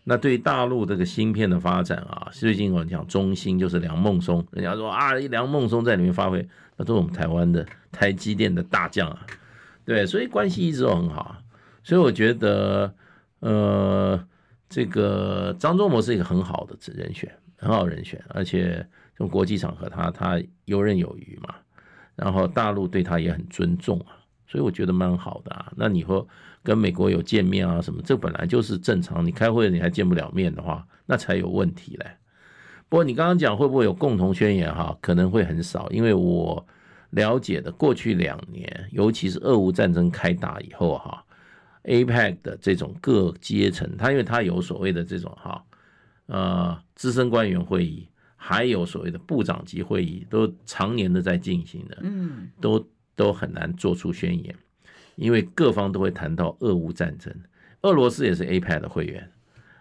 [0.03, 9.25] 那对大陆这个芯片的发展啊，最近我们讲中芯就是梁孟松，人家说啊，梁孟松在里面发挥，那都是我们台湾的台积电的大将啊。
[9.83, 11.37] 对，所以关系一直都很好。
[11.83, 12.93] 所以我觉得。
[13.39, 14.21] 呃，
[14.67, 18.85] 这个张忠谋是一个很好的人选，很好人选，而且
[19.15, 21.55] 从国际场合他他游刃有余嘛，
[22.15, 24.17] 然后大陆对他也很尊重啊，
[24.47, 25.71] 所以我觉得蛮好的啊。
[25.75, 26.27] 那你说
[26.63, 29.25] 跟美国有见面啊什么，这本来就是正常。
[29.25, 32.05] 你开会你还见不了面的话，那才有问题嘞。
[32.89, 36.65] 不过你刚刚讲会不会有共同宣言哈，可能会很少，因为我
[37.11, 41.23] 了解的过去两年，尤其是俄乌战争开打以后哈。
[41.89, 45.63] APEC 的这种各阶层，他因为他有所谓的这种哈，
[46.27, 54.55] 呃，资深官员会议，还有所谓的部长级会议，都常年的在进行的，嗯，都都很难做出宣言，
[55.15, 57.33] 因为各方都会谈到俄乌战争，
[57.81, 59.29] 俄罗斯也是 APEC 的会员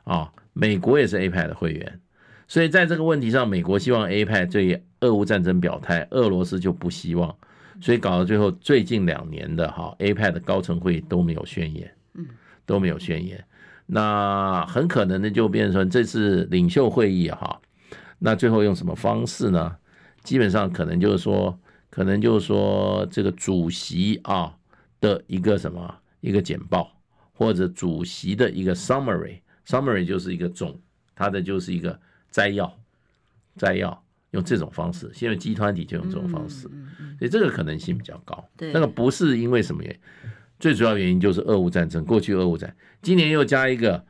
[0.04, 2.00] 啊，美国也是 APEC 的会员，
[2.46, 7.36] 所以在这个问题上，美国希望 APEC 对俄乌战争表态，俄罗斯就不希望。
[7.80, 11.97] 所以搞到最后，最近两年的哈 APEC 的高层会议都没有宣言，嗯，
[12.68, 13.44] 都没有宣言。
[13.86, 17.60] 那很可能的就变成这次领袖会议哈，
[18.20, 19.74] 那最后用什么方式呢？
[20.22, 21.58] 基本上可能就是说，
[21.88, 24.54] 可能就是说这个主席啊
[25.00, 26.92] 的一个什么一个简报，
[27.32, 30.78] 或者主席的一个 summary，summary 就是一个总，
[31.16, 31.98] 它的就是一个
[32.30, 32.72] 摘要，
[33.56, 34.04] 摘要。
[34.32, 36.68] 用这种方式，现在集团体就用这种方式，
[37.18, 38.46] 所以这个可能性比较高。
[38.58, 39.98] 对，那个不是因为什么原因，
[40.58, 42.04] 最主要原因就是俄乌战争。
[42.04, 44.04] 过去俄乌战，今年又加一个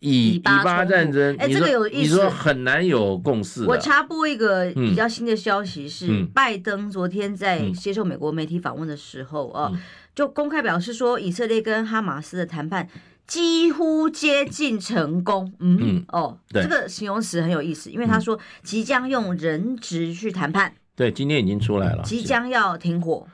[0.00, 1.98] 以以巴战争，哎，这个有意思。
[1.98, 3.64] 你说很难有共识。
[3.64, 9.72] 我插播一个比较新的消息是，拜登昨天在接受美国媒体访问的时候啊，
[10.14, 12.88] 就公开表示说，以色列跟哈马斯的谈判。
[13.26, 23.26] 几乎接近成功，嗯，嗯哦，对这个形容词很有意思，因为他说即将用人质去谈判，对，今天已经出来了，即将要停火，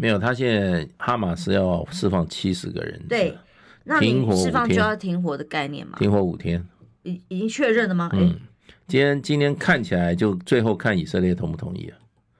[0.00, 3.36] 没有，他现在哈马斯要释放七十个人，对，
[3.84, 5.98] 那你释放就要停火的概念嘛？
[5.98, 6.66] 停火五天，
[7.02, 8.08] 已已经确认了吗？
[8.14, 8.34] 嗯，
[8.86, 11.98] 今天今天看起来就最后看以色列同不同意啊。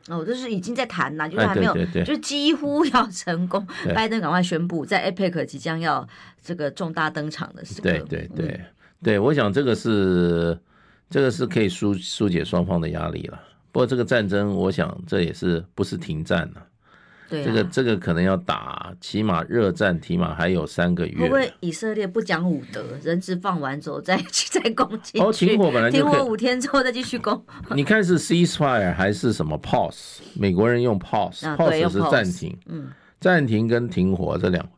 [0.09, 3.65] 哦，就是已经在谈了，就是还没有，就是几乎要成功。
[3.95, 6.09] 拜登赶快宣布，在 APEC 即将要
[6.43, 7.83] 这个重大登场的时候。
[7.83, 8.61] 对对对
[9.03, 10.59] 对，我想这个是
[11.11, 13.39] 这个是可以疏疏解双方的压力了。
[13.71, 16.67] 不过这个战争，我想这也是不是停战了。
[17.31, 21.21] 对、啊，这个这个可能要打，起码热战，起码还有三个月。
[21.21, 24.17] 会不会以色列不讲武德，人质放完之后再
[24.51, 25.21] 再攻击？
[25.21, 27.41] 哦，停火本来就停火五天之后再继续攻。
[27.75, 30.19] 你看是 ceasefire 还是什么 pause？
[30.35, 32.59] 美国人用 pause，pause、是暂停。
[32.67, 32.89] 嗯，
[33.21, 34.69] 暂停跟停火这两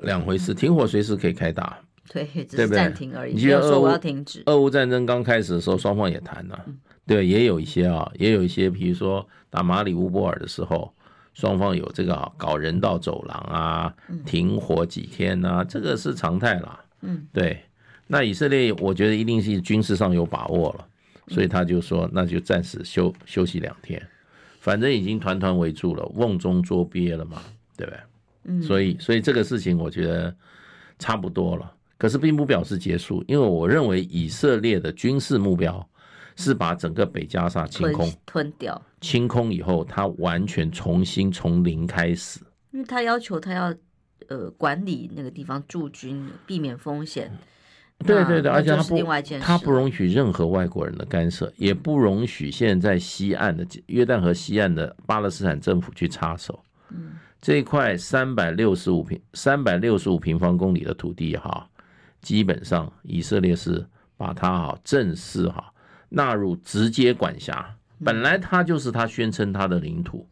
[0.00, 0.52] 两回事。
[0.52, 1.78] 停火随时可以开打，
[2.12, 3.34] 对，只是暂停而已。
[3.34, 3.88] 你觉得俄乌
[4.46, 6.58] 俄乌战争刚开始的时候，双方也谈了、
[7.06, 10.92] 对，也有一些啊，也有一些，比如说打马里乌波尔的时候。
[11.32, 13.94] 双方有这个搞人道走廊啊，
[14.26, 16.80] 停火几天啊，这个是常态啦。
[17.02, 17.58] 嗯，对。
[18.06, 20.86] 那以色列，我觉得一定是军事上有把握了，
[21.28, 24.04] 所以他就说，那就暂时休休息两天，
[24.58, 27.40] 反正已经团团围住了，瓮中捉鳖了嘛，
[27.76, 28.00] 对不对？
[28.44, 30.34] 嗯，所以所以这个事情我觉得
[30.98, 35.88] 差不多了，可是并不表示结束，因为我认为以色列的军事目标。
[36.40, 42.40] 是把整个北加沙清空、吞掉，清空以后，他完全重新从零开始。
[42.70, 43.74] 因为他要求他要
[44.28, 47.30] 呃管理那个地方驻军，避免风险。
[48.06, 48.98] 对对对，而且他不
[49.40, 56.58] 他不容许任何外国人的干涉，也不容许现在西岸的约旦河西岸的巴勒斯坦政府去插手。
[56.88, 61.68] 嗯，这一块三百六十五平三百六十五平方公里的土地哈，
[62.22, 63.86] 基本上以色列是
[64.16, 65.70] 把它哈正式哈
[66.10, 67.74] 纳入直接管辖。
[68.04, 70.28] 本来他就是他宣称他的领土，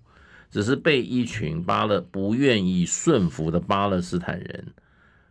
[0.50, 4.66] 只是被一群巴勒不愿意顺服的巴勒斯坦人，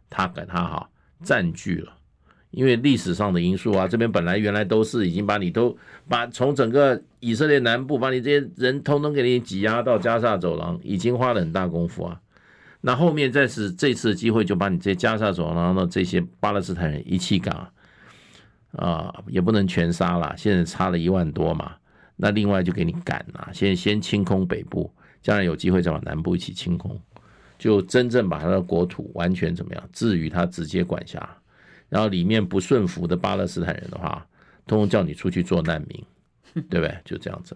[0.10, 0.90] 他给他哈
[1.24, 1.94] 占据了。
[2.52, 5.78] 因为历史上的因素啊，这边本来原来都是已经把你都
[6.08, 12.22] 把从整个以色列南部把你这些人通通给你挤压到加沙走廊，已经花了很大功夫啊。
[12.80, 17.70] 那后面再是这次机会，就把你这些加沙走廊的这些巴勒斯坦人一气赶啊，
[19.28, 21.76] 也不能全杀了，现在差了一万多嘛。
[22.16, 27.00] 那另外就给你赶了，先先清空北部，将来有机会再把南部一起清空，
[27.60, 31.30] 就真正把他的国土完全怎么样置于他直接管辖。
[31.90, 34.26] 然后里面不顺服的巴勒斯坦人的话，
[34.66, 36.04] 通通叫你出去做难民，
[36.70, 36.98] 对不对？
[37.06, 37.56] 就这样子。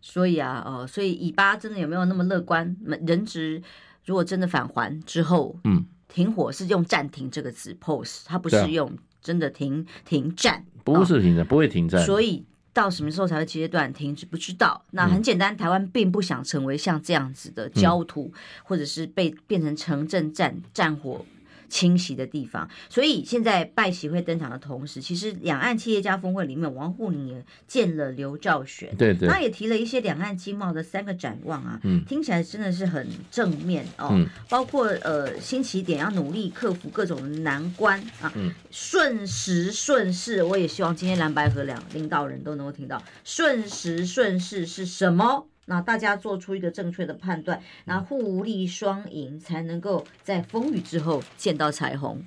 [0.00, 2.76] 所以啊，哦，所以以巴真的有没有那么乐观？
[2.84, 3.60] 人质
[4.04, 8.96] 如果真的返还之后，嗯，停火是用暂停这个词 pause，它不是用
[9.26, 12.00] 真的停停战，不是停战，不会停战。
[12.06, 14.24] 所以到什么时候才会阶段停止？
[14.24, 14.84] 不知道。
[14.92, 21.24] 那很简单，台湾并不想成为像这样子的焦土，或者是被变成城镇战战火。
[21.68, 43.02] 侵袭的地方，所以现在拜习会登场的同时，其实两岸企业家峰会里面，王沪宁也见了刘兆玄，对对，他也提了一些两岸经贸的三个展望啊，嗯，听起来真的是很正面哦，嗯，包括呃新起点要努力克服各种难关啊，嗯，顺时顺势，我也希望今天蓝白合两领导人都能够听到。
[43.24, 45.48] 顺时顺势是什么。
[45.66, 52.22] 那大家做出一个正确的判断，那互利双赢才能够在风雨之后见到彩虹。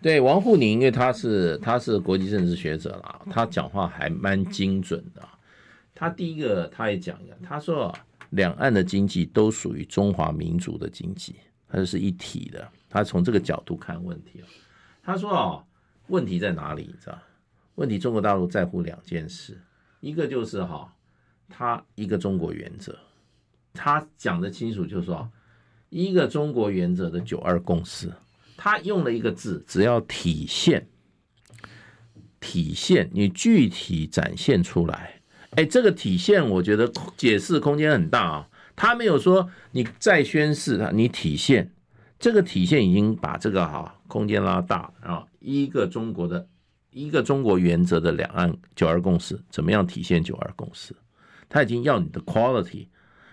[0.00, 5.22] 对，王沪宁，因为他是他是国际政治学者啦，他讲话还蛮精准的。
[5.94, 7.94] 他第一个他也讲了，他说
[8.30, 11.36] 两岸的经济都属于中华民族的经济，
[11.68, 12.68] 它是一体的。
[12.90, 14.42] 他从这个角度看问题，
[15.02, 15.64] 他说啊，
[16.08, 16.82] 问题在哪里？
[16.82, 17.18] 你知道？
[17.76, 19.58] 问题中国大陆在乎两件事，
[20.00, 20.92] 一个就是哈。
[21.54, 22.98] 他一个中国原则，
[23.74, 25.30] 他讲的清楚，就是说，
[25.90, 28.10] 一个中国原则的九二共识，
[28.56, 30.88] 他用了一个字，只要体现，
[32.40, 38.48] 体现，你具体展现出来，哎，这个体现，我觉得解释空间很大啊。
[38.74, 41.70] 他没有说你再宣誓他，你体现，
[42.18, 45.26] 这个体现已经把这个哈空间拉大啊。
[45.38, 46.48] 一个中国的，
[46.90, 50.96] 一个中国原则的两岸九二共识，怎么样体现九二共识？
[51.52, 52.88] 他已经要你的 quality，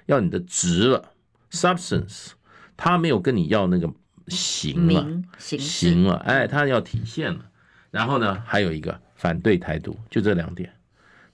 [0.07, 1.13] 要你的值了
[1.51, 2.31] ，substance，
[2.75, 3.89] 他没有跟你要那个
[4.27, 5.07] 形了，
[5.37, 7.49] 形了，哎，他要体现了。
[7.91, 10.69] 然后呢，还有一个反对台独，就这两点。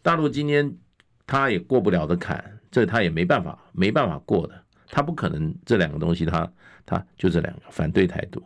[0.04, 0.78] 大陆今天
[1.26, 6.48] 他也过不了的坎，这他也没办法，没办法过的，他不可能这两个东西他，
[6.86, 8.44] 他他就这两个反对台独。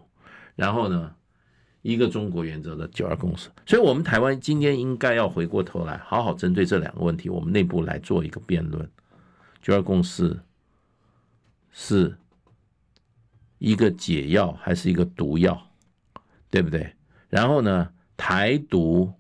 [0.56, 1.14] 然后呢，
[1.82, 8.90] 一个中国原则的九二共识，所以，我们台湾今天应该要回过头来，好好针对这两个问题，我们内部来做一个辩论。
[9.62, 10.38] 九二共识
[11.72, 12.18] 是
[13.60, 15.70] 一个解药还是一个毒药，
[16.50, 16.94] 对不对？
[17.30, 19.14] 然后呢，台独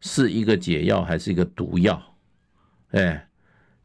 [0.00, 2.14] 是一个解药还是一个毒药？
[2.90, 3.26] 哎，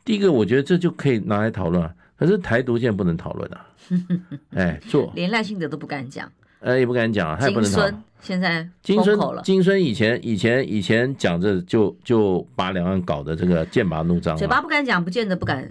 [0.03, 3.67] 第一个我觉得这就可以拿来讨论，可是台独现在不能讨论啊。
[4.51, 6.29] 哎，做连赖清德都不敢讲。
[6.59, 8.03] 呃，也不敢讲啊，他也不能讲。
[8.19, 15.69] 现在金孙，金孙以前以前以前讲着就就把两岸搞得这个剑拔弩张，嘴巴不敢讲，不见得不敢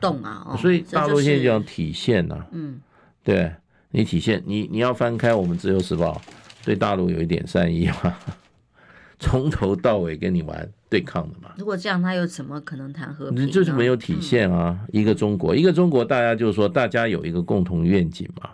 [0.00, 0.46] 动啊。
[0.48, 2.80] 哦、所以大陆现在就讲体现呐、啊，嗯，
[3.22, 3.52] 对
[3.90, 6.20] 你体现，你你要翻开我们自由时报，
[6.64, 8.16] 对大陆有一点善意嘛，
[9.20, 11.50] 从头到尾跟你玩对抗的嘛。
[11.58, 13.46] 如果这样，他又怎么可能谈和平？
[13.46, 18.50] 你就是没有体现啊，嗯、一个中国，一个中国，大家就是说，大家有一个共同愿景嘛，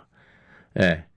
[0.73, 1.07] 哎。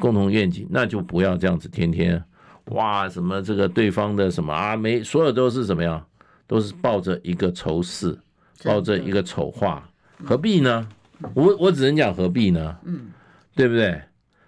[0.00, 2.22] 共同愿景，那就不要这样子，天天
[2.66, 6.04] 哇什么这个对方的什么啊，没所有都是怎么样，
[6.46, 8.18] 都是抱着一个仇视，
[8.64, 9.88] 抱着一个丑化，
[10.24, 10.88] 何必呢？
[11.34, 12.76] 我我只能讲何必呢？
[12.84, 13.06] 嗯，
[13.54, 14.00] 对不对？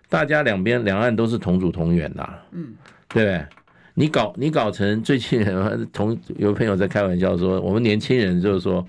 [0.09, 2.75] 大家两边两岸都是同祖同源呐，嗯，
[3.09, 3.47] 对不对？
[3.95, 5.45] 你搞你搞成最近
[5.93, 8.87] 同有朋友在开玩笑说，我们年轻人就是说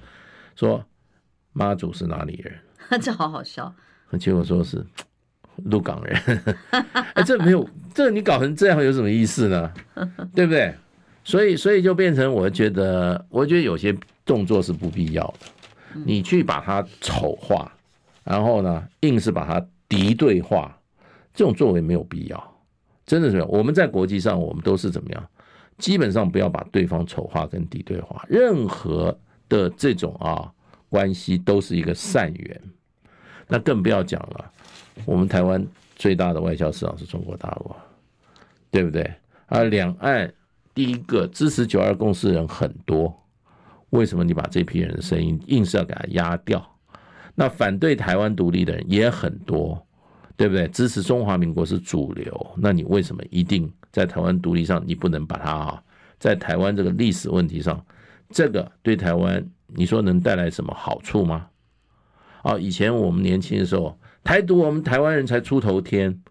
[0.56, 0.84] 说
[1.54, 2.54] 妈祖是哪里人？
[3.02, 3.74] 这好好笑，
[4.20, 4.86] 结果说是。
[5.66, 6.40] 鹿港人，
[7.14, 9.72] 哎，这没有，这你搞成这样有什么意思呢？
[10.34, 10.74] 对不对？
[11.24, 13.96] 所以，所以就变成，我觉得，我觉得有些
[14.26, 15.48] 动作是不必要的。
[16.06, 17.72] 你去把它丑化，
[18.24, 20.76] 然后呢，硬是把它敌对化，
[21.34, 22.62] 这种作为没有必要。
[23.06, 25.30] 真的是我们在国际上，我们都是怎么样？
[25.78, 29.16] 基本上不要把对方丑化跟敌对化，任何
[29.50, 30.50] 的这种啊
[30.90, 32.62] 关系都是一个善缘。
[33.48, 34.52] 那更不要讲了，
[35.06, 35.66] 我们台湾
[35.96, 37.76] 最大的外销市场是中国大陆，
[38.70, 39.10] 对不对？
[39.48, 40.34] 而，两岸
[40.74, 43.14] 第一个支持九二共识的人很多，
[43.90, 46.66] 为什么你把这批人的声音硬是要给他压掉？
[47.36, 49.86] 那反对台湾独立的人也很多，
[50.36, 50.68] 对不对？
[50.68, 53.72] 支持中华民国是主流，那你为什么一定？
[53.92, 55.84] 在台湾独立上，你不能把它啊，
[56.18, 57.86] 在台湾这个历史问题上，
[58.30, 61.48] 这个对台湾，你说能带来什么好处吗？
[62.42, 66.22] 啊，以前我们年轻的时候，台独我们台湾人才出头天，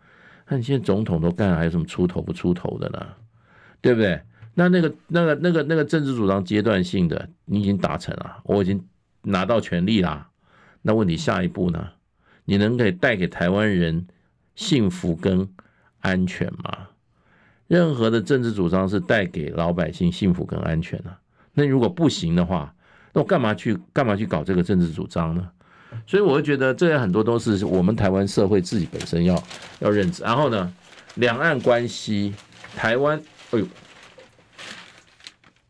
[0.49, 3.07] 那你现在总统都干，还有什么出头不出头的呢？
[3.81, 4.21] 对不对？
[4.55, 8.85] 那那个那个那个那个政治主张阶段性的，你已经达成了，我已经
[9.23, 10.29] 拿到权力啦。
[10.83, 11.89] 那问题下一步呢？
[12.45, 14.07] 你能给带给台湾人
[14.55, 15.49] 幸福跟
[16.01, 16.89] 安全吗？
[17.69, 21.21] 任何的政治主张是带给老百姓幸福跟安全的，啊，
[21.55, 22.75] 那如果不行的话，
[23.13, 25.49] 那我干嘛去干嘛去搞这个政治主张呢？
[26.11, 29.41] 所以我会觉得这些很多都是我们台湾社会自己本身要
[29.79, 30.25] 要认知。
[30.25, 30.75] 然后呢，
[31.15, 32.35] 两岸关系，
[32.75, 33.17] 台湾，
[33.53, 33.67] 哎呦，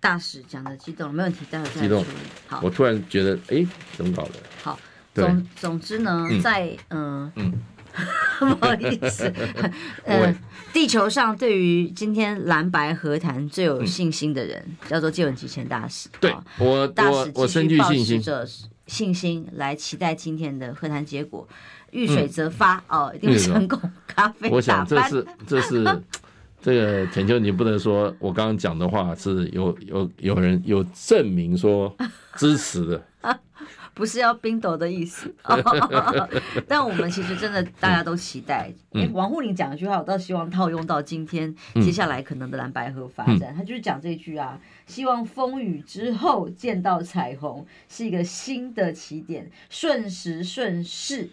[0.01, 1.83] 大使讲的激动，没问题，待会再。
[1.83, 2.03] 激动，
[2.47, 3.67] 好，我突然觉得，哎，
[3.99, 4.33] 怎么搞的？
[4.63, 4.81] 好，
[5.13, 7.53] 总总之呢，在嗯嗯。
[8.39, 9.31] 不好意思，
[10.07, 10.33] 呃，
[10.73, 16.09] 地球上对于今天蓝白和谈最有信心的人，叫做介文汲前大使。
[16.21, 18.47] 对，我大使我深具信心，着
[18.91, 21.47] 信心来期待今天的会谈结果。
[21.93, 23.79] 遇水则发哦，一定会成功。
[24.07, 25.85] 咖啡，我想这是这是
[26.61, 31.97] 这个田秋，你不能说我刚刚讲的话是有有有人有证明说
[32.37, 33.07] 支持的。
[33.95, 35.35] 不是要冰斗的意思，
[36.67, 38.73] 但我们其实真的大家都期待。
[39.13, 43.55] 王沪宁讲一句话，我倒希望套用到今天接下来可能的蓝白河发展。
[43.55, 51.31] 他就是讲这句啊，希望风雨之后见到彩虹，是一个新的起点，顺时顺势，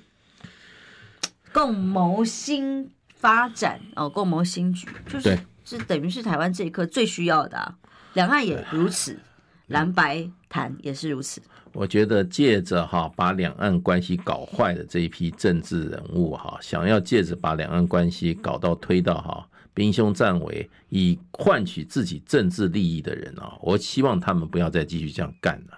[1.53, 7.77] 共谋新发展哦，共谋新局，就是是等于是台湾这一刻最需要的啊。
[8.13, 9.19] 两岸也如此，
[9.67, 11.41] 蓝白谈也是如此。
[11.73, 25.77] 我觉得借着哈把两岸关系搞坏的这一批政治人物哈，想要借着把两岸关系搞到推到哈兵凶战危，以换取自己政治利益的人啊，我希望他们不要再继续这样干了。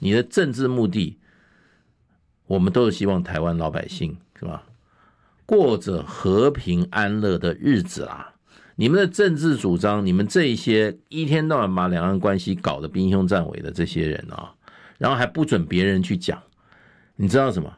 [0.00, 1.16] 你的政治目的，
[2.46, 4.64] 我们都是希望台湾老百姓是吧，
[5.46, 8.31] 过着和平安乐的日子啊。
[8.76, 14.54] 你们的政治主张，你们这一些一天到晚把两岸关系搞得兵凶战危的这些人啊。
[14.98, 16.40] 然后还不准别人去讲，
[17.16, 17.72] 你知道什么？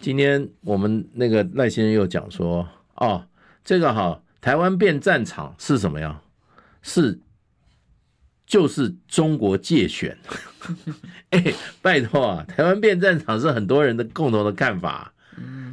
[0.00, 3.26] 今天我们那个赖先生又讲说，哦，
[3.62, 6.18] 这个哈，台湾变战场是什么样？
[6.80, 7.20] 是
[8.46, 10.16] 就是中国界选。
[11.30, 11.52] 哎，
[11.82, 15.12] 拜托啊，台湾变战场是很多人的共同的看法。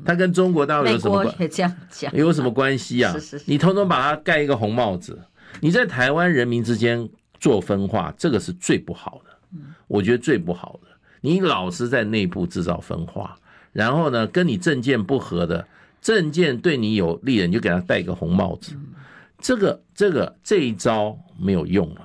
[0.05, 1.35] 他跟中国大陆有什么关？
[1.39, 3.15] 也这样讲，有什么关系啊？
[3.45, 5.19] 你通通把它盖一个红帽子，
[5.61, 9.59] 你在台湾人民之间做分化，这个是最不好的。
[9.87, 10.87] 我觉得最不好的，
[11.21, 13.35] 你老是在内部制造分化，
[13.71, 15.67] 然后呢，跟你政见不合的
[16.01, 18.75] 政见对你有利的，你就给他戴一个红帽子。
[19.39, 22.01] 这个、这个、这一招没有用了。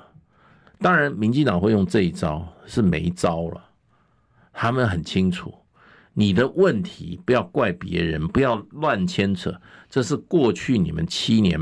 [0.80, 3.64] 当然，民进党会用这一招是没招了。
[4.53, 5.55] 他们很清楚，
[6.19, 9.55] 你的问题不要怪别人，不要乱牵扯，
[9.89, 11.57] 这是过去你们七年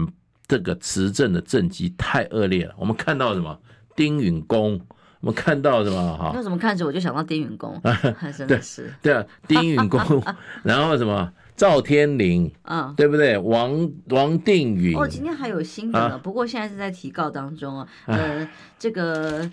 [0.46, 2.74] 这个执政的政绩太恶劣了。
[2.78, 3.60] 我们看到什么？
[3.94, 4.80] 丁允恭。
[5.20, 6.32] 我们看到什么 哈？
[6.34, 7.78] 为什么看着我就想到丁允恭？
[8.34, 10.00] 真的是对啊，丁允恭，
[10.64, 13.36] 然后什么赵天麟，嗯，对不对？
[13.36, 14.94] 王王定宇。
[14.94, 17.88] 哦，今天还有新的呢，不过现在是在提告当中啊。
[18.06, 18.48] 呃，
[18.78, 19.50] 这个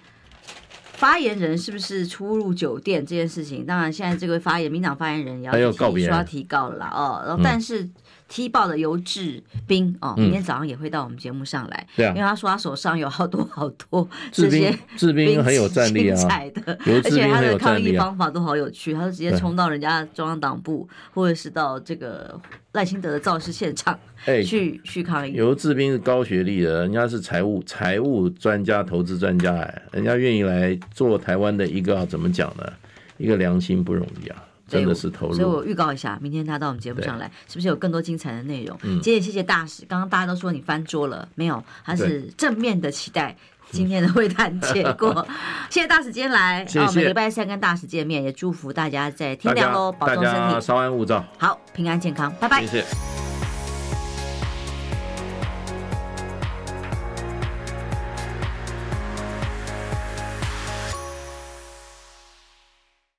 [1.04, 3.66] 发言人是不是出入酒店这件事情？
[3.66, 6.90] 当然，现在这个发言，民党发言人也要提说要提告了啦。
[6.96, 7.90] 哦，然后但是。
[8.34, 16.20] 踢爆的游志斌哦，明天早上也会到我们节目上来，对啊，因为他说他手上有好多 好多这些志斌很有战力啊，
[16.84, 24.00] 而且他的抗议方法都好有趣，他就直接冲到人家中央党部，或者是到这个赖清德的造势现场，
[24.44, 25.34] 去去抗议。
[25.34, 32.64] 游志斌是高学历的，人家是财务财务专家、投资专家，哎，人家愿意来做台湾的一个怎么讲呢？
[33.20, 34.44] 一个良心不容易啊。
[34.74, 38.78] 真的是投入，所以我预告一下，明天他到我们节目上来，是不是有更多精彩的内容？
[38.84, 43.36] 嗯，今天谢谢大使，刚刚大家都说你翻桌了，没有，他是正面的期待
[43.72, 45.26] 今天的会谈结果。
[45.70, 46.96] 谢谢大使今天来，谢谢。
[46.96, 52.62] 每个礼拜三跟大使见面，也祝福大家在天亮喽，保重身体，稍安勿躁，好，平安健康，拜拜。
[52.66, 53.53] 谢谢。